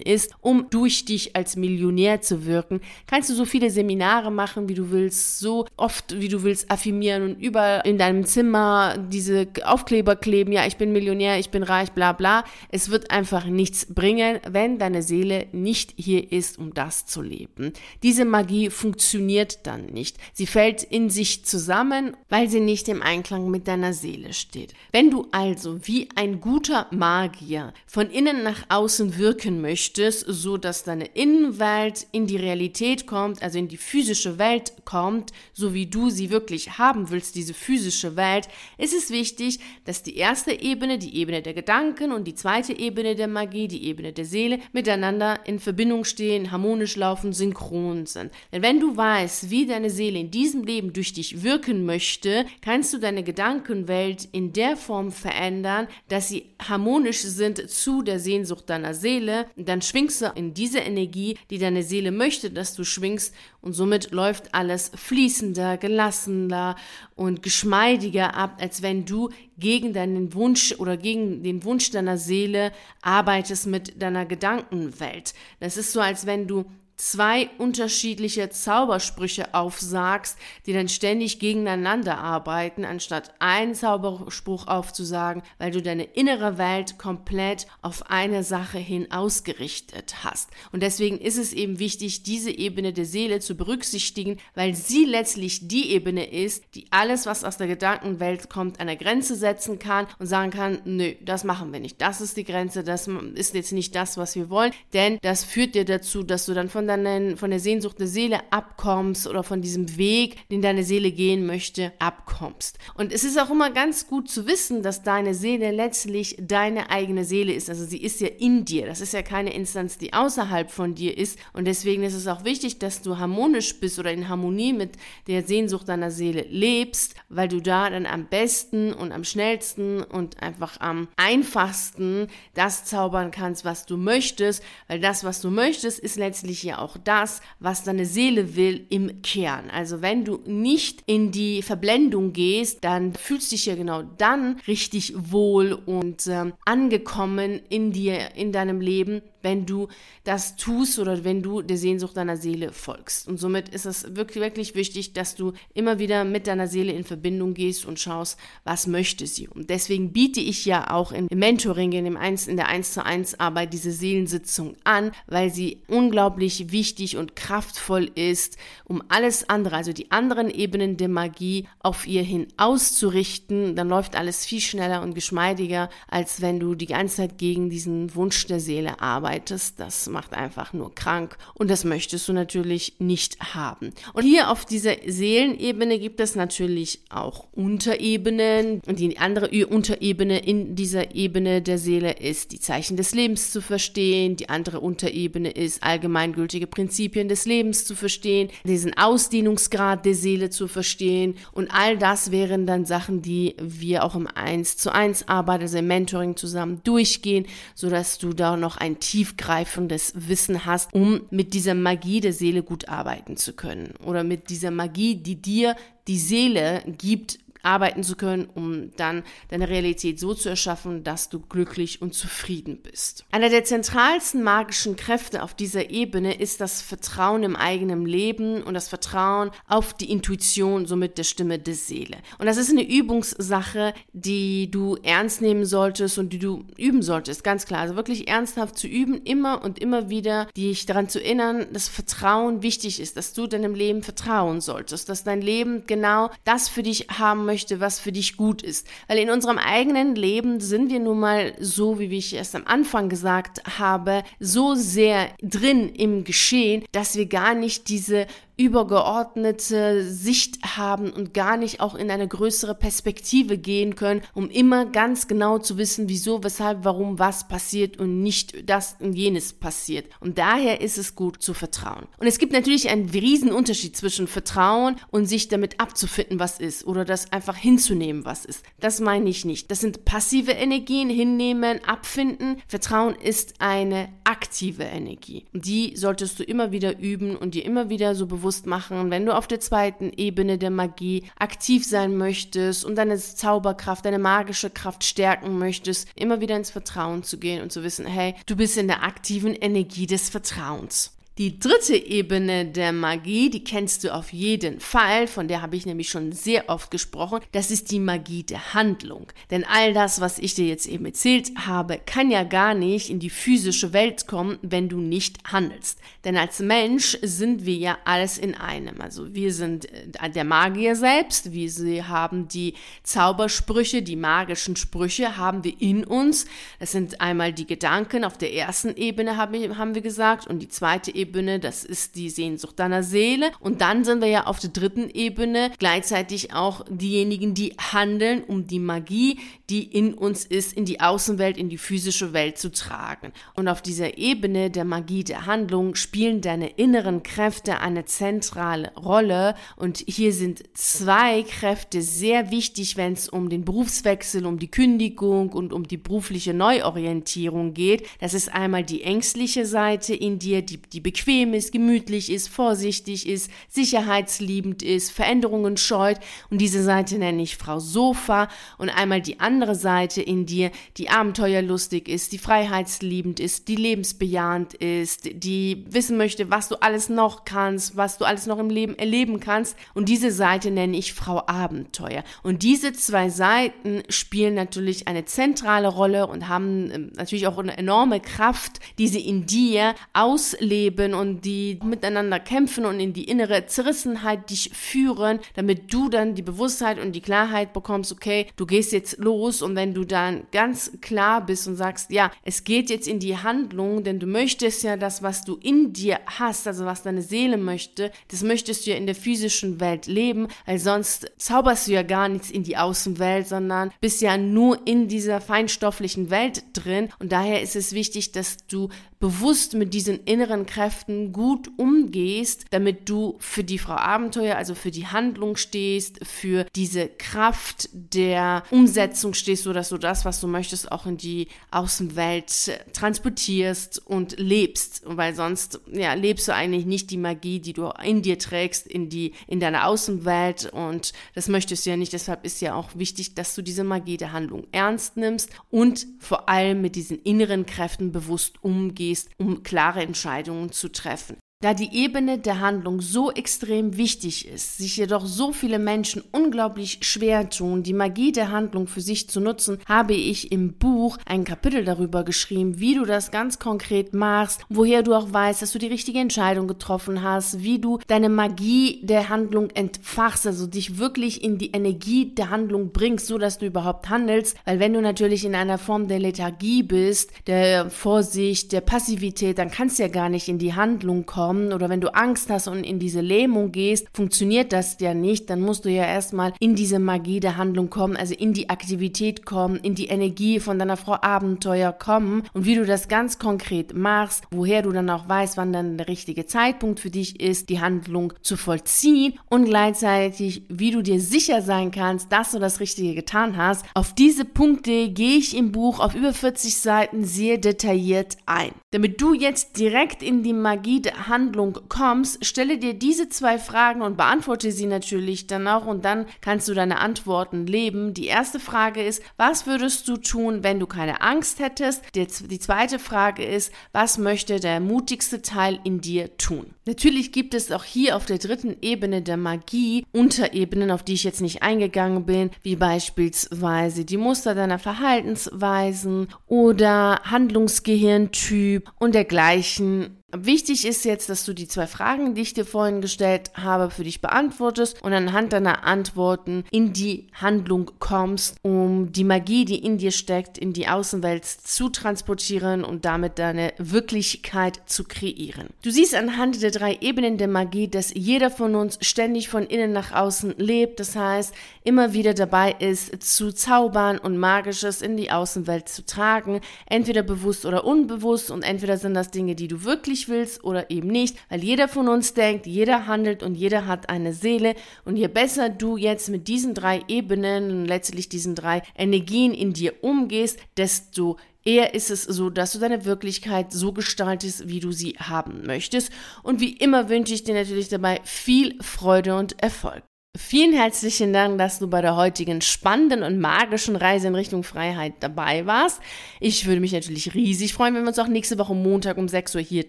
ist, 0.00 0.34
um 0.40 0.68
durch 0.70 1.04
dich 1.04 1.36
als 1.36 1.56
Millionär 1.56 2.22
zu 2.22 2.46
wirken, 2.46 2.80
kannst 3.06 3.28
du 3.28 3.34
so 3.34 3.44
viele 3.44 3.70
Seminare 3.70 3.89
Seminare 3.90 4.30
machen, 4.30 4.68
wie 4.68 4.74
du 4.74 4.92
willst, 4.92 5.40
so 5.40 5.66
oft, 5.76 6.20
wie 6.20 6.28
du 6.28 6.44
willst, 6.44 6.70
affirmieren 6.70 7.24
und 7.24 7.42
überall 7.42 7.82
in 7.84 7.98
deinem 7.98 8.24
Zimmer 8.24 8.96
diese 8.96 9.48
Aufkleber 9.64 10.14
kleben, 10.14 10.52
ja, 10.52 10.64
ich 10.64 10.76
bin 10.76 10.92
Millionär, 10.92 11.40
ich 11.40 11.50
bin 11.50 11.64
reich, 11.64 11.90
bla 11.90 12.12
bla. 12.12 12.44
Es 12.70 12.90
wird 12.90 13.10
einfach 13.10 13.46
nichts 13.46 13.92
bringen, 13.92 14.38
wenn 14.48 14.78
deine 14.78 15.02
Seele 15.02 15.46
nicht 15.50 15.94
hier 15.96 16.30
ist, 16.30 16.56
um 16.56 16.72
das 16.72 17.06
zu 17.06 17.20
leben. 17.20 17.72
Diese 18.04 18.24
Magie 18.24 18.70
funktioniert 18.70 19.66
dann 19.66 19.86
nicht. 19.86 20.18
Sie 20.34 20.46
fällt 20.46 20.84
in 20.84 21.10
sich 21.10 21.44
zusammen, 21.44 22.16
weil 22.28 22.48
sie 22.48 22.60
nicht 22.60 22.88
im 22.88 23.02
Einklang 23.02 23.50
mit 23.50 23.66
deiner 23.66 23.92
Seele 23.92 24.34
steht. 24.34 24.72
Wenn 24.92 25.10
du 25.10 25.26
also 25.32 25.80
wie 25.82 26.08
ein 26.14 26.40
guter 26.40 26.86
Magier 26.92 27.72
von 27.88 28.08
innen 28.08 28.44
nach 28.44 28.66
außen 28.68 29.18
wirken 29.18 29.60
möchtest, 29.60 30.26
so 30.28 30.58
dass 30.58 30.84
deine 30.84 31.06
Innenwelt 31.06 32.06
in 32.12 32.28
die 32.28 32.36
Realität 32.36 33.08
kommt, 33.08 33.42
also 33.42 33.58
in 33.58 33.66
die 33.66 33.79
physische 33.80 34.38
Welt 34.38 34.72
kommt, 34.84 35.32
so 35.52 35.74
wie 35.74 35.86
du 35.86 36.10
sie 36.10 36.30
wirklich 36.30 36.78
haben 36.78 37.10
willst, 37.10 37.34
diese 37.34 37.54
physische 37.54 38.16
Welt, 38.16 38.48
ist 38.78 38.94
es 38.94 39.10
wichtig, 39.10 39.58
dass 39.84 40.02
die 40.02 40.16
erste 40.16 40.52
Ebene, 40.52 40.98
die 40.98 41.16
Ebene 41.16 41.42
der 41.42 41.54
Gedanken 41.54 42.12
und 42.12 42.24
die 42.24 42.34
zweite 42.34 42.78
Ebene 42.78 43.14
der 43.14 43.28
Magie, 43.28 43.68
die 43.68 43.84
Ebene 43.84 44.12
der 44.12 44.24
Seele, 44.24 44.58
miteinander 44.72 45.40
in 45.46 45.58
Verbindung 45.58 46.04
stehen, 46.04 46.50
harmonisch 46.50 46.96
laufen, 46.96 47.32
synchron 47.32 48.06
sind. 48.06 48.30
Denn 48.52 48.62
wenn 48.62 48.80
du 48.80 48.96
weißt, 48.96 49.50
wie 49.50 49.66
deine 49.66 49.90
Seele 49.90 50.18
in 50.18 50.30
diesem 50.30 50.64
Leben 50.64 50.92
durch 50.92 51.12
dich 51.12 51.42
wirken 51.42 51.84
möchte, 51.84 52.46
kannst 52.60 52.92
du 52.92 52.98
deine 52.98 53.22
Gedankenwelt 53.22 54.28
in 54.32 54.52
der 54.52 54.76
Form 54.76 55.10
verändern, 55.10 55.88
dass 56.08 56.28
sie 56.28 56.50
harmonisch 56.60 57.20
sind 57.20 57.70
zu 57.70 58.02
der 58.02 58.18
Sehnsucht 58.18 58.68
deiner 58.68 58.94
Seele. 58.94 59.46
dann 59.56 59.82
schwingst 59.82 60.20
du 60.22 60.32
in 60.34 60.54
diese 60.54 60.80
Energie, 60.80 61.38
die 61.50 61.58
deine 61.58 61.82
Seele 61.82 62.10
möchte, 62.10 62.50
dass 62.50 62.74
du 62.74 62.84
schwingst 62.84 63.34
und 63.62 63.74
somit 63.74 64.10
läuft 64.10 64.54
alles 64.54 64.90
fließender, 64.94 65.76
gelassener 65.76 66.76
und 67.14 67.42
geschmeidiger 67.42 68.34
ab, 68.34 68.56
als 68.60 68.82
wenn 68.82 69.04
du 69.04 69.30
gegen 69.58 69.92
deinen 69.92 70.34
Wunsch 70.34 70.74
oder 70.78 70.96
gegen 70.96 71.42
den 71.42 71.64
Wunsch 71.64 71.90
deiner 71.90 72.16
Seele 72.16 72.72
arbeitest 73.02 73.66
mit 73.66 74.00
deiner 74.00 74.24
Gedankenwelt. 74.24 75.34
Das 75.60 75.76
ist 75.76 75.92
so, 75.92 76.00
als 76.00 76.26
wenn 76.26 76.46
du 76.46 76.64
zwei 77.00 77.48
unterschiedliche 77.56 78.50
Zaubersprüche 78.50 79.54
aufsagst, 79.54 80.36
die 80.66 80.74
dann 80.74 80.88
ständig 80.88 81.38
gegeneinander 81.38 82.18
arbeiten, 82.18 82.84
anstatt 82.84 83.32
einen 83.38 83.74
Zauberspruch 83.74 84.66
aufzusagen, 84.66 85.42
weil 85.58 85.70
du 85.70 85.80
deine 85.80 86.04
innere 86.04 86.58
Welt 86.58 86.98
komplett 86.98 87.66
auf 87.80 88.10
eine 88.10 88.44
Sache 88.44 88.78
hin 88.78 89.10
ausgerichtet 89.10 90.16
hast. 90.24 90.50
Und 90.72 90.82
deswegen 90.82 91.18
ist 91.18 91.38
es 91.38 91.54
eben 91.54 91.78
wichtig, 91.78 92.22
diese 92.22 92.50
Ebene 92.50 92.92
der 92.92 93.06
Seele 93.06 93.40
zu 93.40 93.56
berücksichtigen, 93.56 94.38
weil 94.54 94.74
sie 94.74 95.06
letztlich 95.06 95.68
die 95.68 95.92
Ebene 95.92 96.30
ist, 96.30 96.64
die 96.74 96.86
alles, 96.90 97.24
was 97.24 97.44
aus 97.44 97.56
der 97.56 97.66
Gedankenwelt 97.66 98.50
kommt, 98.50 98.78
an 98.78 98.88
der 98.88 98.96
Grenze 98.96 99.36
setzen 99.36 99.78
kann 99.78 100.06
und 100.18 100.26
sagen 100.26 100.50
kann, 100.50 100.82
nö, 100.84 101.14
das 101.24 101.44
machen 101.44 101.72
wir 101.72 101.80
nicht. 101.80 102.00
Das 102.02 102.20
ist 102.20 102.36
die 102.36 102.44
Grenze, 102.44 102.84
das 102.84 103.08
ist 103.34 103.54
jetzt 103.54 103.72
nicht 103.72 103.94
das, 103.94 104.18
was 104.18 104.34
wir 104.36 104.50
wollen, 104.50 104.72
denn 104.92 105.18
das 105.22 105.44
führt 105.44 105.74
dir 105.74 105.86
dazu, 105.86 106.22
dass 106.22 106.44
du 106.44 106.52
dann 106.52 106.68
von 106.68 106.89
deinen, 106.90 107.36
von 107.36 107.50
der 107.50 107.60
Sehnsucht 107.60 107.98
der 108.00 108.06
Seele 108.06 108.40
abkommst 108.50 109.26
oder 109.26 109.42
von 109.42 109.62
diesem 109.62 109.96
Weg, 109.96 110.48
den 110.48 110.62
deine 110.62 110.84
Seele 110.84 111.12
gehen 111.12 111.46
möchte, 111.46 111.92
abkommst. 111.98 112.78
Und 112.94 113.12
es 113.12 113.24
ist 113.24 113.38
auch 113.38 113.50
immer 113.50 113.70
ganz 113.70 114.06
gut 114.06 114.28
zu 114.28 114.46
wissen, 114.46 114.82
dass 114.82 115.02
deine 115.02 115.34
Seele 115.34 115.70
letztlich 115.70 116.36
deine 116.40 116.90
eigene 116.90 117.24
Seele 117.24 117.52
ist. 117.52 117.70
Also 117.70 117.84
sie 117.84 118.02
ist 118.02 118.20
ja 118.20 118.28
in 118.28 118.64
dir. 118.64 118.86
Das 118.86 119.00
ist 119.00 119.12
ja 119.12 119.22
keine 119.22 119.54
Instanz, 119.54 119.98
die 119.98 120.12
außerhalb 120.12 120.70
von 120.70 120.94
dir 120.94 121.16
ist. 121.16 121.38
Und 121.52 121.66
deswegen 121.66 122.02
ist 122.02 122.14
es 122.14 122.26
auch 122.26 122.44
wichtig, 122.44 122.78
dass 122.78 123.02
du 123.02 123.18
harmonisch 123.18 123.78
bist 123.80 123.98
oder 123.98 124.12
in 124.12 124.28
Harmonie 124.28 124.72
mit 124.72 124.92
der 125.26 125.42
Sehnsucht 125.42 125.88
deiner 125.88 126.10
Seele 126.10 126.44
lebst, 126.48 127.14
weil 127.28 127.48
du 127.48 127.60
da 127.60 127.90
dann 127.90 128.06
am 128.06 128.26
besten 128.26 128.92
und 128.92 129.12
am 129.12 129.24
schnellsten 129.24 130.02
und 130.02 130.42
einfach 130.42 130.80
am 130.80 131.08
einfachsten 131.16 132.26
das 132.54 132.84
zaubern 132.84 133.30
kannst, 133.30 133.64
was 133.64 133.86
du 133.86 133.96
möchtest, 133.96 134.62
weil 134.88 135.00
das, 135.00 135.24
was 135.24 135.40
du 135.40 135.50
möchtest, 135.50 135.98
ist 135.98 136.16
letztlich 136.16 136.62
ja 136.62 136.78
auch 136.80 136.96
das, 136.96 137.40
was 137.58 137.84
deine 137.84 138.06
Seele 138.06 138.56
will 138.56 138.86
im 138.90 139.22
Kern. 139.22 139.70
Also 139.70 140.02
wenn 140.02 140.24
du 140.24 140.40
nicht 140.46 141.02
in 141.06 141.30
die 141.30 141.62
Verblendung 141.62 142.32
gehst, 142.32 142.84
dann 142.84 143.14
fühlst 143.14 143.50
du 143.50 143.56
dich 143.56 143.66
ja 143.66 143.74
genau 143.74 144.02
dann 144.18 144.60
richtig 144.66 145.14
wohl 145.16 145.72
und 145.72 146.26
äh, 146.26 146.52
angekommen 146.64 147.60
in 147.68 147.92
dir, 147.92 148.34
in 148.34 148.52
deinem 148.52 148.80
Leben, 148.80 149.22
wenn 149.42 149.66
du 149.66 149.88
das 150.24 150.56
tust 150.56 150.98
oder 150.98 151.24
wenn 151.24 151.42
du 151.42 151.62
der 151.62 151.76
Sehnsucht 151.76 152.16
deiner 152.16 152.36
Seele 152.36 152.72
folgst. 152.72 153.26
Und 153.26 153.38
somit 153.38 153.68
ist 153.68 153.86
es 153.86 154.14
wirklich, 154.16 154.42
wirklich 154.42 154.74
wichtig, 154.74 155.12
dass 155.12 155.34
du 155.34 155.52
immer 155.74 155.98
wieder 155.98 156.24
mit 156.24 156.46
deiner 156.46 156.66
Seele 156.66 156.92
in 156.92 157.04
Verbindung 157.04 157.54
gehst 157.54 157.86
und 157.86 157.98
schaust, 157.98 158.38
was 158.64 158.86
möchte 158.86 159.26
sie. 159.26 159.48
Und 159.48 159.70
deswegen 159.70 160.12
biete 160.12 160.40
ich 160.40 160.64
ja 160.64 160.90
auch 160.90 161.12
im 161.12 161.28
Mentoring, 161.32 161.92
in, 161.92 162.04
dem 162.04 162.16
1, 162.16 162.48
in 162.48 162.56
der 162.56 162.68
1 162.68 162.92
zu 162.92 163.04
1 163.04 163.40
Arbeit 163.40 163.72
diese 163.72 163.92
Seelensitzung 163.92 164.76
an, 164.84 165.12
weil 165.26 165.52
sie 165.52 165.82
unglaublich 165.88 166.70
wichtig 166.70 167.16
und 167.16 167.34
kraftvoll 167.34 168.10
ist, 168.14 168.56
um 168.84 169.02
alles 169.08 169.48
andere, 169.48 169.76
also 169.76 169.92
die 169.92 170.10
anderen 170.10 170.50
Ebenen 170.50 170.96
der 170.96 171.08
Magie 171.08 171.66
auf 171.78 172.06
ihr 172.06 172.22
hin 172.22 172.48
auszurichten. 172.56 173.74
Dann 173.74 173.88
läuft 173.88 174.16
alles 174.16 174.44
viel 174.44 174.60
schneller 174.60 175.02
und 175.02 175.14
geschmeidiger, 175.14 175.88
als 176.08 176.40
wenn 176.40 176.60
du 176.60 176.74
die 176.74 176.86
ganze 176.86 177.16
Zeit 177.16 177.38
gegen 177.38 177.70
diesen 177.70 178.14
Wunsch 178.14 178.46
der 178.46 178.60
Seele 178.60 179.00
arbeitest 179.00 179.29
arbeitest, 179.30 179.78
das 179.78 180.08
macht 180.08 180.34
einfach 180.34 180.72
nur 180.72 180.94
krank 180.94 181.36
und 181.54 181.70
das 181.70 181.84
möchtest 181.84 182.28
du 182.28 182.32
natürlich 182.32 182.94
nicht 182.98 183.38
haben. 183.54 183.92
Und 184.12 184.24
hier 184.24 184.50
auf 184.50 184.64
dieser 184.64 184.94
Seelenebene 185.06 185.98
gibt 185.98 186.20
es 186.20 186.34
natürlich 186.34 187.00
auch 187.10 187.46
Unterebenen 187.52 188.82
und 188.86 188.98
die 188.98 189.18
andere 189.18 189.48
Unterebene 189.66 190.38
in 190.40 190.74
dieser 190.74 191.14
Ebene 191.14 191.62
der 191.62 191.78
Seele 191.78 192.18
ist 192.18 192.52
die 192.52 192.60
Zeichen 192.60 192.96
des 192.96 193.14
Lebens 193.14 193.52
zu 193.52 193.60
verstehen, 193.60 194.36
die 194.36 194.48
andere 194.48 194.80
Unterebene 194.80 195.50
ist 195.50 195.82
allgemeingültige 195.82 196.66
Prinzipien 196.66 197.28
des 197.28 197.46
Lebens 197.46 197.84
zu 197.84 197.94
verstehen, 197.94 198.50
diesen 198.64 198.96
Ausdehnungsgrad 198.96 200.04
der 200.04 200.14
Seele 200.14 200.50
zu 200.50 200.66
verstehen 200.66 201.36
und 201.52 201.70
all 201.72 201.96
das 201.96 202.30
wären 202.32 202.66
dann 202.66 202.84
Sachen, 202.84 203.22
die 203.22 203.54
wir 203.60 204.04
auch 204.04 204.16
im 204.16 204.26
1 204.26 204.76
zu 204.76 204.92
1 204.92 205.28
Arbeit, 205.28 205.60
also 205.60 205.78
im 205.78 205.86
Mentoring 205.86 206.36
zusammen 206.36 206.80
durchgehen, 206.82 207.46
sodass 207.74 208.18
du 208.18 208.32
da 208.32 208.56
noch 208.56 208.76
ein 208.76 208.98
Team 208.98 209.19
tiefgreifendes 209.20 210.14
Wissen 210.16 210.64
hast, 210.64 210.94
um 210.94 211.20
mit 211.30 211.52
dieser 211.52 211.74
Magie 211.74 212.22
der 212.22 212.32
Seele 212.32 212.62
gut 212.62 212.88
arbeiten 212.88 213.36
zu 213.36 213.52
können. 213.52 213.92
Oder 214.02 214.24
mit 214.24 214.48
dieser 214.48 214.70
Magie, 214.70 215.16
die 215.16 215.42
dir 215.42 215.76
die 216.08 216.18
Seele 216.18 216.82
gibt, 216.86 217.38
arbeiten 217.62 218.02
zu 218.02 218.16
können, 218.16 218.48
um 218.54 218.94
dann 218.96 219.22
deine 219.48 219.68
Realität 219.68 220.18
so 220.18 220.34
zu 220.34 220.48
erschaffen, 220.48 221.04
dass 221.04 221.28
du 221.28 221.40
glücklich 221.40 222.02
und 222.02 222.14
zufrieden 222.14 222.80
bist. 222.82 223.24
Einer 223.30 223.48
der 223.48 223.64
zentralsten 223.64 224.42
magischen 224.42 224.96
Kräfte 224.96 225.42
auf 225.42 225.54
dieser 225.54 225.90
Ebene 225.90 226.34
ist 226.40 226.60
das 226.60 226.82
Vertrauen 226.82 227.42
im 227.42 227.56
eigenen 227.56 228.06
Leben 228.06 228.62
und 228.62 228.74
das 228.74 228.88
Vertrauen 228.88 229.50
auf 229.66 229.94
die 229.94 230.10
Intuition, 230.10 230.86
somit 230.86 231.18
der 231.18 231.24
Stimme 231.24 231.58
der 231.58 231.74
Seele. 231.74 232.18
Und 232.38 232.46
das 232.46 232.56
ist 232.56 232.70
eine 232.70 232.88
Übungssache, 232.88 233.94
die 234.12 234.70
du 234.70 234.96
ernst 235.02 235.42
nehmen 235.42 235.64
solltest 235.64 236.18
und 236.18 236.32
die 236.32 236.38
du 236.38 236.64
üben 236.76 237.02
solltest, 237.02 237.44
ganz 237.44 237.66
klar. 237.66 237.80
Also 237.80 237.96
wirklich 237.96 238.28
ernsthaft 238.28 238.78
zu 238.78 238.86
üben, 238.86 239.22
immer 239.22 239.62
und 239.62 239.78
immer 239.78 240.10
wieder, 240.10 240.46
dich 240.56 240.86
daran 240.86 241.08
zu 241.08 241.22
erinnern, 241.22 241.66
dass 241.72 241.88
Vertrauen 241.88 242.62
wichtig 242.62 243.00
ist, 243.00 243.16
dass 243.16 243.32
du 243.32 243.46
deinem 243.46 243.74
Leben 243.74 244.02
vertrauen 244.02 244.60
solltest, 244.60 245.08
dass 245.08 245.24
dein 245.24 245.42
Leben 245.42 245.86
genau 245.86 246.30
das 246.44 246.68
für 246.68 246.82
dich 246.82 247.08
haben 247.08 247.49
möchte, 247.50 247.80
was 247.80 247.98
für 247.98 248.12
dich 248.12 248.36
gut 248.36 248.62
ist. 248.62 248.86
Weil 249.08 249.18
in 249.18 249.28
unserem 249.28 249.58
eigenen 249.58 250.14
Leben 250.14 250.60
sind 250.60 250.88
wir 250.92 251.00
nun 251.00 251.18
mal 251.18 251.52
so, 251.58 251.98
wie 251.98 252.16
ich 252.16 252.32
erst 252.32 252.54
am 252.54 252.64
Anfang 252.64 253.08
gesagt 253.08 253.60
habe, 253.78 254.22
so 254.38 254.76
sehr 254.76 255.30
drin 255.42 255.88
im 255.88 256.22
Geschehen, 256.22 256.84
dass 256.92 257.16
wir 257.16 257.26
gar 257.26 257.54
nicht 257.54 257.88
diese 257.88 258.28
übergeordnete 258.60 260.04
Sicht 260.04 260.58
haben 260.76 261.10
und 261.10 261.32
gar 261.32 261.56
nicht 261.56 261.80
auch 261.80 261.94
in 261.94 262.10
eine 262.10 262.28
größere 262.28 262.74
Perspektive 262.74 263.56
gehen 263.56 263.94
können, 263.94 264.20
um 264.34 264.50
immer 264.50 264.84
ganz 264.84 265.28
genau 265.28 265.58
zu 265.58 265.78
wissen, 265.78 266.10
wieso, 266.10 266.44
weshalb, 266.44 266.84
warum, 266.84 267.18
was 267.18 267.48
passiert 267.48 267.98
und 267.98 268.22
nicht 268.22 268.68
das 268.68 268.96
und 269.00 269.14
jenes 269.14 269.54
passiert. 269.54 270.10
Und 270.20 270.36
daher 270.36 270.82
ist 270.82 270.98
es 270.98 271.14
gut 271.14 271.42
zu 271.42 271.54
vertrauen. 271.54 272.06
Und 272.18 272.26
es 272.26 272.36
gibt 272.36 272.52
natürlich 272.52 272.90
einen 272.90 273.08
riesen 273.08 273.50
Unterschied 273.50 273.96
zwischen 273.96 274.26
Vertrauen 274.26 274.96
und 275.10 275.24
sich 275.24 275.48
damit 275.48 275.80
abzufinden, 275.80 276.38
was 276.38 276.60
ist 276.60 276.86
oder 276.86 277.06
das 277.06 277.32
einfach 277.32 277.56
hinzunehmen, 277.56 278.26
was 278.26 278.44
ist. 278.44 278.62
Das 278.78 279.00
meine 279.00 279.30
ich 279.30 279.46
nicht. 279.46 279.70
Das 279.70 279.80
sind 279.80 280.04
passive 280.04 280.52
Energien, 280.52 281.08
hinnehmen, 281.08 281.82
abfinden. 281.86 282.60
Vertrauen 282.68 283.14
ist 283.14 283.54
eine 283.58 284.10
aktive 284.24 284.82
Energie. 284.82 285.46
Die 285.54 285.96
solltest 285.96 286.38
du 286.38 286.42
immer 286.42 286.72
wieder 286.72 286.98
üben 286.98 287.36
und 287.36 287.54
dir 287.54 287.64
immer 287.64 287.88
wieder 287.88 288.14
so 288.14 288.26
bewusst 288.26 288.49
bewusst 288.50 288.66
machen, 288.66 289.12
wenn 289.12 289.26
du 289.26 289.36
auf 289.36 289.46
der 289.46 289.60
zweiten 289.60 290.10
Ebene 290.16 290.58
der 290.58 290.70
Magie 290.70 291.22
aktiv 291.38 291.86
sein 291.86 292.16
möchtest 292.16 292.84
und 292.84 292.96
deine 292.96 293.16
Zauberkraft, 293.16 294.04
deine 294.04 294.18
magische 294.18 294.70
Kraft 294.70 295.04
stärken 295.04 295.56
möchtest, 295.56 296.08
immer 296.16 296.40
wieder 296.40 296.56
ins 296.56 296.70
Vertrauen 296.70 297.22
zu 297.22 297.38
gehen 297.38 297.62
und 297.62 297.70
zu 297.70 297.84
wissen, 297.84 298.06
hey, 298.06 298.34
du 298.46 298.56
bist 298.56 298.76
in 298.76 298.88
der 298.88 299.04
aktiven 299.04 299.54
Energie 299.54 300.06
des 300.06 300.30
Vertrauens. 300.30 301.12
Die 301.38 301.58
dritte 301.58 301.96
Ebene 301.96 302.66
der 302.66 302.92
Magie, 302.92 303.48
die 303.48 303.64
kennst 303.64 304.04
du 304.04 304.12
auf 304.12 304.32
jeden 304.32 304.78
Fall, 304.78 305.26
von 305.26 305.48
der 305.48 305.62
habe 305.62 305.74
ich 305.74 305.86
nämlich 305.86 306.10
schon 306.10 306.32
sehr 306.32 306.68
oft 306.68 306.90
gesprochen, 306.90 307.40
das 307.52 307.70
ist 307.70 307.92
die 307.92 307.98
Magie 308.00 308.42
der 308.42 308.74
Handlung. 308.74 309.28
Denn 309.50 309.64
all 309.64 309.94
das, 309.94 310.20
was 310.20 310.38
ich 310.38 310.54
dir 310.54 310.66
jetzt 310.66 310.86
eben 310.86 311.06
erzählt 311.06 311.52
habe, 311.66 311.98
kann 312.04 312.30
ja 312.30 312.42
gar 312.42 312.74
nicht 312.74 313.08
in 313.08 313.20
die 313.20 313.30
physische 313.30 313.94
Welt 313.94 314.26
kommen, 314.26 314.58
wenn 314.60 314.90
du 314.90 314.98
nicht 314.98 315.38
handelst. 315.50 316.00
Denn 316.24 316.36
als 316.36 316.58
Mensch 316.58 317.16
sind 317.22 317.64
wir 317.64 317.76
ja 317.76 317.96
alles 318.04 318.36
in 318.36 318.54
einem. 318.54 319.00
Also 319.00 319.32
wir 319.32 319.54
sind 319.54 319.86
äh, 319.90 320.28
der 320.28 320.44
Magier 320.44 320.94
selbst, 320.94 321.52
wir 321.52 322.08
haben 322.08 322.48
die 322.48 322.74
Zaubersprüche, 323.02 324.02
die 324.02 324.16
magischen 324.16 324.76
Sprüche 324.76 325.38
haben 325.38 325.64
wir 325.64 325.80
in 325.80 326.04
uns. 326.04 326.44
Das 326.80 326.92
sind 326.92 327.22
einmal 327.22 327.54
die 327.54 327.66
Gedanken 327.66 328.24
auf 328.24 328.36
der 328.36 328.52
ersten 328.52 328.94
Ebene, 328.96 329.38
haben 329.38 329.94
wir 329.94 330.02
gesagt, 330.02 330.46
und 330.46 330.58
die 330.58 330.68
zweite 330.68 331.14
Ebene 331.14 331.29
Ebene, 331.30 331.60
das 331.60 331.84
ist 331.84 332.16
die 332.16 332.28
Sehnsucht 332.28 332.80
deiner 332.80 333.04
Seele. 333.04 333.52
Und 333.60 333.80
dann 333.82 334.02
sind 334.02 334.20
wir 334.20 334.28
ja 334.28 334.46
auf 334.46 334.58
der 334.58 334.70
dritten 334.70 335.08
Ebene 335.10 335.70
gleichzeitig 335.78 336.52
auch 336.52 336.84
diejenigen, 336.90 337.54
die 337.54 337.76
handeln, 337.78 338.42
um 338.42 338.66
die 338.66 338.80
Magie, 338.80 339.38
die 339.68 339.84
in 339.84 340.14
uns 340.14 340.44
ist, 340.44 340.72
in 340.72 340.84
die 340.84 341.00
Außenwelt, 341.00 341.56
in 341.56 341.68
die 341.68 341.78
physische 341.78 342.32
Welt 342.32 342.58
zu 342.58 342.72
tragen. 342.72 343.32
Und 343.54 343.68
auf 343.68 343.80
dieser 343.80 344.18
Ebene 344.18 344.70
der 344.70 344.84
Magie 344.84 345.22
der 345.22 345.46
Handlung 345.46 345.94
spielen 345.94 346.40
deine 346.40 346.70
inneren 346.70 347.22
Kräfte 347.22 347.78
eine 347.78 348.04
zentrale 348.06 348.92
Rolle. 348.96 349.54
Und 349.76 349.98
hier 349.98 350.32
sind 350.32 350.64
zwei 350.74 351.44
Kräfte 351.44 352.02
sehr 352.02 352.50
wichtig, 352.50 352.96
wenn 352.96 353.12
es 353.12 353.28
um 353.28 353.50
den 353.50 353.64
Berufswechsel, 353.64 354.46
um 354.46 354.58
die 354.58 354.70
Kündigung 354.70 355.50
und 355.50 355.72
um 355.72 355.86
die 355.86 355.96
berufliche 355.96 356.54
Neuorientierung 356.54 357.72
geht. 357.72 358.04
Das 358.18 358.34
ist 358.34 358.52
einmal 358.52 358.82
die 358.82 359.04
ängstliche 359.04 359.64
Seite 359.64 360.12
in 360.12 360.40
dir, 360.40 360.62
die, 360.62 360.78
die 360.78 361.00
bequem 361.10 361.54
ist, 361.54 361.72
gemütlich 361.72 362.30
ist, 362.30 362.48
vorsichtig 362.48 363.28
ist, 363.28 363.50
sicherheitsliebend 363.68 364.84
ist, 364.84 365.10
Veränderungen 365.10 365.76
scheut. 365.76 366.20
Und 366.50 366.60
diese 366.60 366.84
Seite 366.84 367.18
nenne 367.18 367.42
ich 367.42 367.56
Frau 367.56 367.80
Sofa. 367.80 368.46
Und 368.78 368.90
einmal 368.90 369.20
die 369.20 369.40
andere 369.40 369.74
Seite 369.74 370.22
in 370.22 370.46
dir, 370.46 370.70
die 370.98 371.10
abenteuerlustig 371.10 372.08
ist, 372.08 372.30
die 372.30 372.38
freiheitsliebend 372.38 373.40
ist, 373.40 373.66
die 373.66 373.74
lebensbejahend 373.74 374.74
ist, 374.74 375.28
die 375.32 375.84
wissen 375.88 376.16
möchte, 376.16 376.48
was 376.48 376.68
du 376.68 376.76
alles 376.76 377.08
noch 377.08 377.44
kannst, 377.44 377.96
was 377.96 378.16
du 378.16 378.24
alles 378.24 378.46
noch 378.46 378.58
im 378.58 378.70
Leben 378.70 378.96
erleben 378.96 379.40
kannst. 379.40 379.76
Und 379.94 380.08
diese 380.08 380.30
Seite 380.30 380.70
nenne 380.70 380.96
ich 380.96 381.12
Frau 381.12 381.42
Abenteuer. 381.48 382.22
Und 382.44 382.62
diese 382.62 382.92
zwei 382.92 383.30
Seiten 383.30 384.04
spielen 384.10 384.54
natürlich 384.54 385.08
eine 385.08 385.24
zentrale 385.24 385.88
Rolle 385.88 386.28
und 386.28 386.46
haben 386.46 386.90
ähm, 386.92 387.12
natürlich 387.16 387.48
auch 387.48 387.58
eine 387.58 387.76
enorme 387.76 388.20
Kraft, 388.20 388.78
die 388.98 389.08
sie 389.08 389.26
in 389.26 389.46
dir 389.46 389.96
ausleben 390.12 390.99
leben 391.00 391.14
und 391.14 391.44
die 391.44 391.78
miteinander 391.82 392.40
kämpfen 392.40 392.84
und 392.84 393.00
in 393.00 393.12
die 393.12 393.24
innere 393.24 393.66
Zerrissenheit 393.66 394.50
dich 394.50 394.70
führen, 394.72 395.40
damit 395.54 395.92
du 395.92 396.08
dann 396.08 396.34
die 396.34 396.42
Bewusstheit 396.42 396.98
und 396.98 397.12
die 397.12 397.20
Klarheit 397.20 397.72
bekommst, 397.72 398.12
okay, 398.12 398.46
du 398.56 398.66
gehst 398.66 398.92
jetzt 398.92 399.18
los 399.18 399.62
und 399.62 399.76
wenn 399.76 399.94
du 399.94 400.04
dann 400.04 400.44
ganz 400.52 400.92
klar 401.00 401.44
bist 401.44 401.66
und 401.66 401.76
sagst, 401.76 402.10
ja, 402.10 402.30
es 402.44 402.64
geht 402.64 402.90
jetzt 402.90 403.08
in 403.08 403.18
die 403.18 403.36
Handlung, 403.36 404.04
denn 404.04 404.18
du 404.18 404.26
möchtest 404.26 404.82
ja 404.82 404.96
das, 404.96 405.22
was 405.22 405.44
du 405.44 405.56
in 405.62 405.92
dir 405.92 406.20
hast, 406.26 406.66
also 406.66 406.84
was 406.84 407.02
deine 407.02 407.22
Seele 407.22 407.56
möchte, 407.56 408.12
das 408.28 408.42
möchtest 408.42 408.86
du 408.86 408.90
ja 408.90 408.96
in 408.96 409.06
der 409.06 409.14
physischen 409.14 409.80
Welt 409.80 410.06
leben, 410.06 410.48
weil 410.66 410.78
sonst 410.78 411.30
zauberst 411.38 411.88
du 411.88 411.92
ja 411.92 412.02
gar 412.02 412.28
nichts 412.28 412.50
in 412.50 412.62
die 412.62 412.76
Außenwelt, 412.76 413.48
sondern 413.48 413.90
bist 414.00 414.20
ja 414.20 414.36
nur 414.36 414.86
in 414.86 415.08
dieser 415.08 415.40
feinstofflichen 415.40 416.30
Welt 416.30 416.64
drin. 416.72 417.08
Und 417.18 417.32
daher 417.32 417.62
ist 417.62 417.76
es 417.76 417.92
wichtig, 417.92 418.32
dass 418.32 418.58
du 418.66 418.88
bewusst 419.20 419.74
mit 419.74 419.92
diesen 419.92 420.24
inneren 420.24 420.64
Kräften 420.64 421.32
gut 421.32 421.70
umgehst, 421.76 422.64
damit 422.70 423.08
du 423.08 423.36
für 423.38 423.62
die 423.62 423.78
Frau 423.78 423.92
Abenteuer, 423.92 424.56
also 424.56 424.74
für 424.74 424.90
die 424.90 425.06
Handlung 425.06 425.56
stehst, 425.56 426.26
für 426.26 426.64
diese 426.74 427.06
Kraft 427.06 427.90
der 427.92 428.62
Umsetzung 428.70 429.34
stehst, 429.34 429.64
sodass 429.64 429.90
du 429.90 429.98
das, 429.98 430.24
was 430.24 430.40
du 430.40 430.48
möchtest, 430.48 430.90
auch 430.90 431.04
in 431.04 431.18
die 431.18 431.48
Außenwelt 431.70 432.80
transportierst 432.94 434.04
und 434.06 434.38
lebst, 434.40 435.02
weil 435.04 435.34
sonst 435.34 435.80
ja, 435.92 436.14
lebst 436.14 436.48
du 436.48 436.54
eigentlich 436.54 436.86
nicht 436.86 437.10
die 437.10 437.18
Magie, 437.18 437.60
die 437.60 437.74
du 437.74 437.90
in 438.02 438.22
dir 438.22 438.38
trägst, 438.38 438.86
in 438.86 439.10
die 439.10 439.34
in 439.46 439.60
deiner 439.60 439.86
Außenwelt. 439.86 440.72
Und 440.72 441.12
das 441.34 441.48
möchtest 441.48 441.84
du 441.84 441.90
ja 441.90 441.96
nicht, 441.98 442.14
deshalb 442.14 442.46
ist 442.46 442.62
ja 442.62 442.74
auch 442.74 442.88
wichtig, 442.94 443.34
dass 443.34 443.54
du 443.54 443.60
diese 443.60 443.84
Magie 443.84 444.16
der 444.16 444.32
Handlung 444.32 444.66
ernst 444.72 445.18
nimmst 445.18 445.50
und 445.68 446.06
vor 446.18 446.48
allem 446.48 446.80
mit 446.80 446.96
diesen 446.96 447.20
inneren 447.20 447.66
Kräften 447.66 448.12
bewusst 448.12 448.64
umgehst 448.64 449.09
gehst, 449.10 449.30
um 449.38 449.64
klare 449.64 450.02
Entscheidungen 450.02 450.70
zu 450.70 450.90
treffen. 450.92 451.36
Da 451.62 451.74
die 451.74 451.94
Ebene 451.94 452.38
der 452.38 452.60
Handlung 452.60 453.02
so 453.02 453.30
extrem 453.30 453.98
wichtig 453.98 454.48
ist, 454.48 454.78
sich 454.78 454.96
jedoch 454.96 455.26
so 455.26 455.52
viele 455.52 455.78
Menschen 455.78 456.22
unglaublich 456.32 457.00
schwer 457.02 457.50
tun, 457.50 457.82
die 457.82 457.92
Magie 457.92 458.32
der 458.32 458.50
Handlung 458.50 458.86
für 458.86 459.02
sich 459.02 459.28
zu 459.28 459.40
nutzen, 459.40 459.76
habe 459.86 460.14
ich 460.14 460.52
im 460.52 460.72
Buch 460.72 461.18
ein 461.26 461.44
Kapitel 461.44 461.84
darüber 461.84 462.24
geschrieben, 462.24 462.80
wie 462.80 462.94
du 462.94 463.04
das 463.04 463.30
ganz 463.30 463.58
konkret 463.58 464.14
machst, 464.14 464.62
woher 464.70 465.02
du 465.02 465.12
auch 465.12 465.34
weißt, 465.34 465.60
dass 465.60 465.72
du 465.72 465.78
die 465.78 465.88
richtige 465.88 466.18
Entscheidung 466.18 466.66
getroffen 466.66 467.22
hast, 467.22 467.62
wie 467.62 467.78
du 467.78 467.98
deine 468.06 468.30
Magie 468.30 469.00
der 469.02 469.28
Handlung 469.28 469.68
entfachst, 469.68 470.46
also 470.46 470.66
dich 470.66 470.96
wirklich 470.96 471.44
in 471.44 471.58
die 471.58 471.72
Energie 471.72 472.34
der 472.34 472.48
Handlung 472.48 472.92
bringst, 472.92 473.26
so 473.26 473.36
dass 473.36 473.58
du 473.58 473.66
überhaupt 473.66 474.08
handelst, 474.08 474.56
weil 474.64 474.80
wenn 474.80 474.94
du 474.94 475.02
natürlich 475.02 475.44
in 475.44 475.54
einer 475.54 475.76
Form 475.76 476.08
der 476.08 476.20
Lethargie 476.20 476.82
bist, 476.82 477.32
der 477.46 477.90
Vorsicht, 477.90 478.72
der 478.72 478.80
Passivität, 478.80 479.58
dann 479.58 479.70
kannst 479.70 479.98
du 479.98 480.04
ja 480.04 480.08
gar 480.08 480.30
nicht 480.30 480.48
in 480.48 480.56
die 480.56 480.72
Handlung 480.72 481.26
kommen 481.26 481.49
kommen 481.50 481.72
oder 481.72 481.88
wenn 481.88 482.00
du 482.00 482.14
Angst 482.14 482.48
hast 482.48 482.68
und 482.68 482.84
in 482.84 483.00
diese 483.00 483.20
Lähmung 483.20 483.72
gehst, 483.72 484.06
funktioniert 484.14 484.72
das 484.72 484.98
ja 485.00 485.14
nicht. 485.14 485.50
Dann 485.50 485.60
musst 485.60 485.84
du 485.84 485.88
ja 485.88 486.04
erstmal 486.04 486.52
in 486.60 486.76
diese 486.76 487.00
Magie 487.00 487.40
der 487.40 487.56
Handlung 487.56 487.90
kommen, 487.90 488.16
also 488.16 488.34
in 488.34 488.52
die 488.52 488.70
Aktivität 488.70 489.44
kommen, 489.44 489.74
in 489.74 489.96
die 489.96 490.06
Energie 490.06 490.60
von 490.60 490.78
deiner 490.78 490.96
Frau 490.96 491.16
Abenteuer 491.20 491.92
kommen 491.92 492.44
und 492.52 492.66
wie 492.66 492.76
du 492.76 492.86
das 492.86 493.08
ganz 493.08 493.40
konkret 493.40 493.96
machst, 493.96 494.44
woher 494.52 494.82
du 494.82 494.92
dann 494.92 495.10
auch 495.10 495.28
weißt, 495.28 495.56
wann 495.56 495.72
dann 495.72 495.96
der 495.98 496.06
richtige 496.06 496.46
Zeitpunkt 496.46 497.00
für 497.00 497.10
dich 497.10 497.40
ist, 497.40 497.68
die 497.68 497.80
Handlung 497.80 498.32
zu 498.42 498.56
vollziehen 498.56 499.34
und 499.48 499.64
gleichzeitig, 499.64 500.62
wie 500.68 500.92
du 500.92 501.02
dir 501.02 501.20
sicher 501.20 501.62
sein 501.62 501.90
kannst, 501.90 502.30
dass 502.30 502.52
du 502.52 502.60
das 502.60 502.78
Richtige 502.78 503.16
getan 503.16 503.56
hast. 503.56 503.84
Auf 503.94 504.14
diese 504.14 504.44
Punkte 504.44 505.08
gehe 505.08 505.38
ich 505.38 505.56
im 505.56 505.72
Buch 505.72 505.98
auf 505.98 506.14
über 506.14 506.32
40 506.32 506.76
Seiten 506.76 507.24
sehr 507.24 507.58
detailliert 507.58 508.36
ein. 508.46 508.70
Damit 508.92 509.20
du 509.20 509.34
jetzt 509.34 509.78
direkt 509.78 510.22
in 510.22 510.44
die 510.44 510.52
Magie 510.52 511.00
der 511.00 511.26
Handlung 511.26 511.39
Handlung 511.40 511.78
kommst, 511.88 512.44
stelle 512.44 512.76
dir 512.76 512.92
diese 512.92 513.30
zwei 513.30 513.58
Fragen 513.58 514.02
und 514.02 514.18
beantworte 514.18 514.72
sie 514.72 514.84
natürlich 514.84 515.46
dann 515.46 515.66
auch 515.68 515.86
und 515.86 516.04
dann 516.04 516.26
kannst 516.42 516.68
du 516.68 516.74
deine 516.74 516.98
Antworten 516.98 517.66
leben. 517.66 518.12
Die 518.12 518.26
erste 518.26 518.60
Frage 518.60 519.02
ist, 519.02 519.22
was 519.38 519.66
würdest 519.66 520.06
du 520.06 520.18
tun, 520.18 520.62
wenn 520.62 520.78
du 520.78 520.86
keine 520.86 521.22
Angst 521.22 521.58
hättest? 521.58 522.02
Die, 522.14 522.26
die 522.26 522.58
zweite 522.58 522.98
Frage 522.98 523.42
ist, 523.42 523.72
was 523.92 524.18
möchte 524.18 524.60
der 524.60 524.80
mutigste 524.80 525.40
Teil 525.40 525.80
in 525.82 526.02
dir 526.02 526.36
tun? 526.36 526.74
Natürlich 526.84 527.32
gibt 527.32 527.54
es 527.54 527.72
auch 527.72 527.84
hier 527.84 528.16
auf 528.16 528.26
der 528.26 528.38
dritten 528.38 528.76
Ebene 528.82 529.22
der 529.22 529.38
Magie 529.38 530.04
Unterebenen, 530.12 530.90
auf 530.90 531.02
die 531.02 531.14
ich 531.14 531.24
jetzt 531.24 531.40
nicht 531.40 531.62
eingegangen 531.62 532.26
bin, 532.26 532.50
wie 532.62 532.76
beispielsweise 532.76 534.04
die 534.04 534.18
Muster 534.18 534.54
deiner 534.54 534.78
Verhaltensweisen 534.78 536.28
oder 536.46 537.22
Handlungsgehirntyp 537.24 538.90
und 538.98 539.14
dergleichen 539.14 540.19
Wichtig 540.32 540.86
ist 540.86 541.04
jetzt, 541.04 541.28
dass 541.28 541.44
du 541.44 541.52
die 541.52 541.66
zwei 541.66 541.86
Fragen, 541.86 542.34
die 542.34 542.42
ich 542.42 542.54
dir 542.54 542.64
vorhin 542.64 543.00
gestellt 543.00 543.50
habe, 543.54 543.90
für 543.90 544.04
dich 544.04 544.20
beantwortest 544.20 545.02
und 545.02 545.12
anhand 545.12 545.52
deiner 545.52 545.84
Antworten 545.84 546.64
in 546.70 546.92
die 546.92 547.26
Handlung 547.34 547.90
kommst, 547.98 548.56
um 548.62 549.12
die 549.12 549.24
Magie, 549.24 549.64
die 549.64 549.84
in 549.84 549.98
dir 549.98 550.12
steckt, 550.12 550.56
in 550.56 550.72
die 550.72 550.88
Außenwelt 550.88 551.44
zu 551.44 551.88
transportieren 551.88 552.84
und 552.84 553.04
damit 553.04 553.38
deine 553.38 553.72
Wirklichkeit 553.78 554.80
zu 554.86 555.04
kreieren. 555.04 555.68
Du 555.82 555.90
siehst 555.90 556.14
anhand 556.14 556.62
der 556.62 556.70
drei 556.70 556.98
Ebenen 557.00 557.36
der 557.36 557.48
Magie, 557.48 557.88
dass 557.88 558.12
jeder 558.14 558.50
von 558.50 558.74
uns 558.74 558.98
ständig 559.00 559.48
von 559.48 559.64
innen 559.64 559.92
nach 559.92 560.12
außen 560.12 560.54
lebt. 560.58 561.00
Das 561.00 561.16
heißt, 561.16 561.54
immer 561.82 562.12
wieder 562.12 562.34
dabei 562.34 562.76
ist, 562.78 563.22
zu 563.22 563.52
zaubern 563.52 564.18
und 564.18 564.38
Magisches 564.38 565.02
in 565.02 565.16
die 565.16 565.30
Außenwelt 565.30 565.88
zu 565.88 566.04
tragen, 566.04 566.60
entweder 566.86 567.22
bewusst 567.22 567.66
oder 567.66 567.84
unbewusst 567.84 568.50
und 568.50 568.62
entweder 568.62 568.96
sind 568.96 569.14
das 569.14 569.30
Dinge, 569.30 569.54
die 569.54 569.68
du 569.68 569.84
wirklich 569.84 570.19
wirklich 570.20 570.28
willst 570.28 570.64
oder 570.64 570.90
eben 570.90 571.08
nicht, 571.08 571.36
weil 571.48 571.62
jeder 571.62 571.88
von 571.88 572.08
uns 572.08 572.34
denkt, 572.34 572.66
jeder 572.66 573.06
handelt 573.06 573.42
und 573.42 573.54
jeder 573.54 573.86
hat 573.86 574.08
eine 574.08 574.32
Seele 574.32 574.74
und 575.04 575.16
je 575.16 575.28
besser 575.28 575.68
du 575.68 575.96
jetzt 575.96 576.28
mit 576.28 576.48
diesen 576.48 576.74
drei 576.74 577.02
Ebenen 577.08 577.70
und 577.70 577.86
letztlich 577.86 578.28
diesen 578.28 578.54
drei 578.54 578.82
Energien 578.96 579.52
in 579.54 579.72
dir 579.72 580.02
umgehst, 580.02 580.58
desto 580.76 581.36
Eher 581.62 581.92
ist 581.92 582.10
es 582.10 582.22
so, 582.22 582.48
dass 582.48 582.72
du 582.72 582.78
deine 582.78 583.04
Wirklichkeit 583.04 583.70
so 583.70 583.92
gestaltest, 583.92 584.66
wie 584.68 584.80
du 584.80 584.92
sie 584.92 585.18
haben 585.18 585.66
möchtest. 585.66 586.10
Und 586.42 586.58
wie 586.58 586.72
immer 586.72 587.10
wünsche 587.10 587.34
ich 587.34 587.44
dir 587.44 587.52
natürlich 587.52 587.90
dabei 587.90 588.22
viel 588.24 588.82
Freude 588.82 589.36
und 589.36 589.62
Erfolg. 589.62 590.02
Vielen 590.36 590.72
herzlichen 590.72 591.32
Dank, 591.32 591.58
dass 591.58 591.80
du 591.80 591.88
bei 591.88 592.02
der 592.02 592.14
heutigen 592.14 592.60
spannenden 592.60 593.24
und 593.24 593.40
magischen 593.40 593.96
Reise 593.96 594.28
in 594.28 594.36
Richtung 594.36 594.62
Freiheit 594.62 595.14
dabei 595.18 595.66
warst. 595.66 596.00
Ich 596.38 596.66
würde 596.66 596.80
mich 596.80 596.92
natürlich 596.92 597.34
riesig 597.34 597.74
freuen, 597.74 597.96
wenn 597.96 598.02
wir 598.02 598.10
uns 598.10 598.18
auch 598.20 598.28
nächste 598.28 598.56
Woche 598.56 598.76
Montag 598.76 599.18
um 599.18 599.26
6 599.26 599.56
Uhr 599.56 599.60
hier 599.60 599.88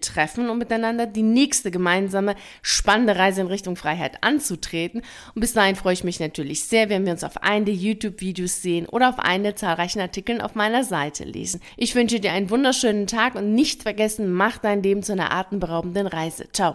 treffen, 0.00 0.50
um 0.50 0.58
miteinander 0.58 1.06
die 1.06 1.22
nächste 1.22 1.70
gemeinsame 1.70 2.34
spannende 2.60 3.14
Reise 3.14 3.42
in 3.42 3.46
Richtung 3.46 3.76
Freiheit 3.76 4.24
anzutreten. 4.24 5.02
Und 5.36 5.42
bis 5.42 5.52
dahin 5.52 5.76
freue 5.76 5.94
ich 5.94 6.02
mich 6.02 6.18
natürlich 6.18 6.64
sehr, 6.64 6.88
wenn 6.88 7.04
wir 7.04 7.12
uns 7.12 7.22
auf 7.22 7.40
einen 7.40 7.64
der 7.64 7.74
YouTube-Videos 7.74 8.62
sehen 8.62 8.86
oder 8.86 9.10
auf 9.10 9.20
einen 9.20 9.44
der 9.44 9.54
zahlreichen 9.54 10.00
Artikeln 10.00 10.40
auf 10.40 10.56
meiner 10.56 10.82
Seite 10.82 11.22
lesen. 11.22 11.60
Ich 11.76 11.94
wünsche 11.94 12.18
dir 12.18 12.32
einen 12.32 12.50
wunderschönen 12.50 13.06
Tag 13.06 13.36
und 13.36 13.54
nicht 13.54 13.84
vergessen, 13.84 14.32
mach 14.32 14.58
dein 14.58 14.82
Leben 14.82 15.04
zu 15.04 15.12
einer 15.12 15.32
atemberaubenden 15.32 16.08
Reise. 16.08 16.48
Ciao. 16.52 16.70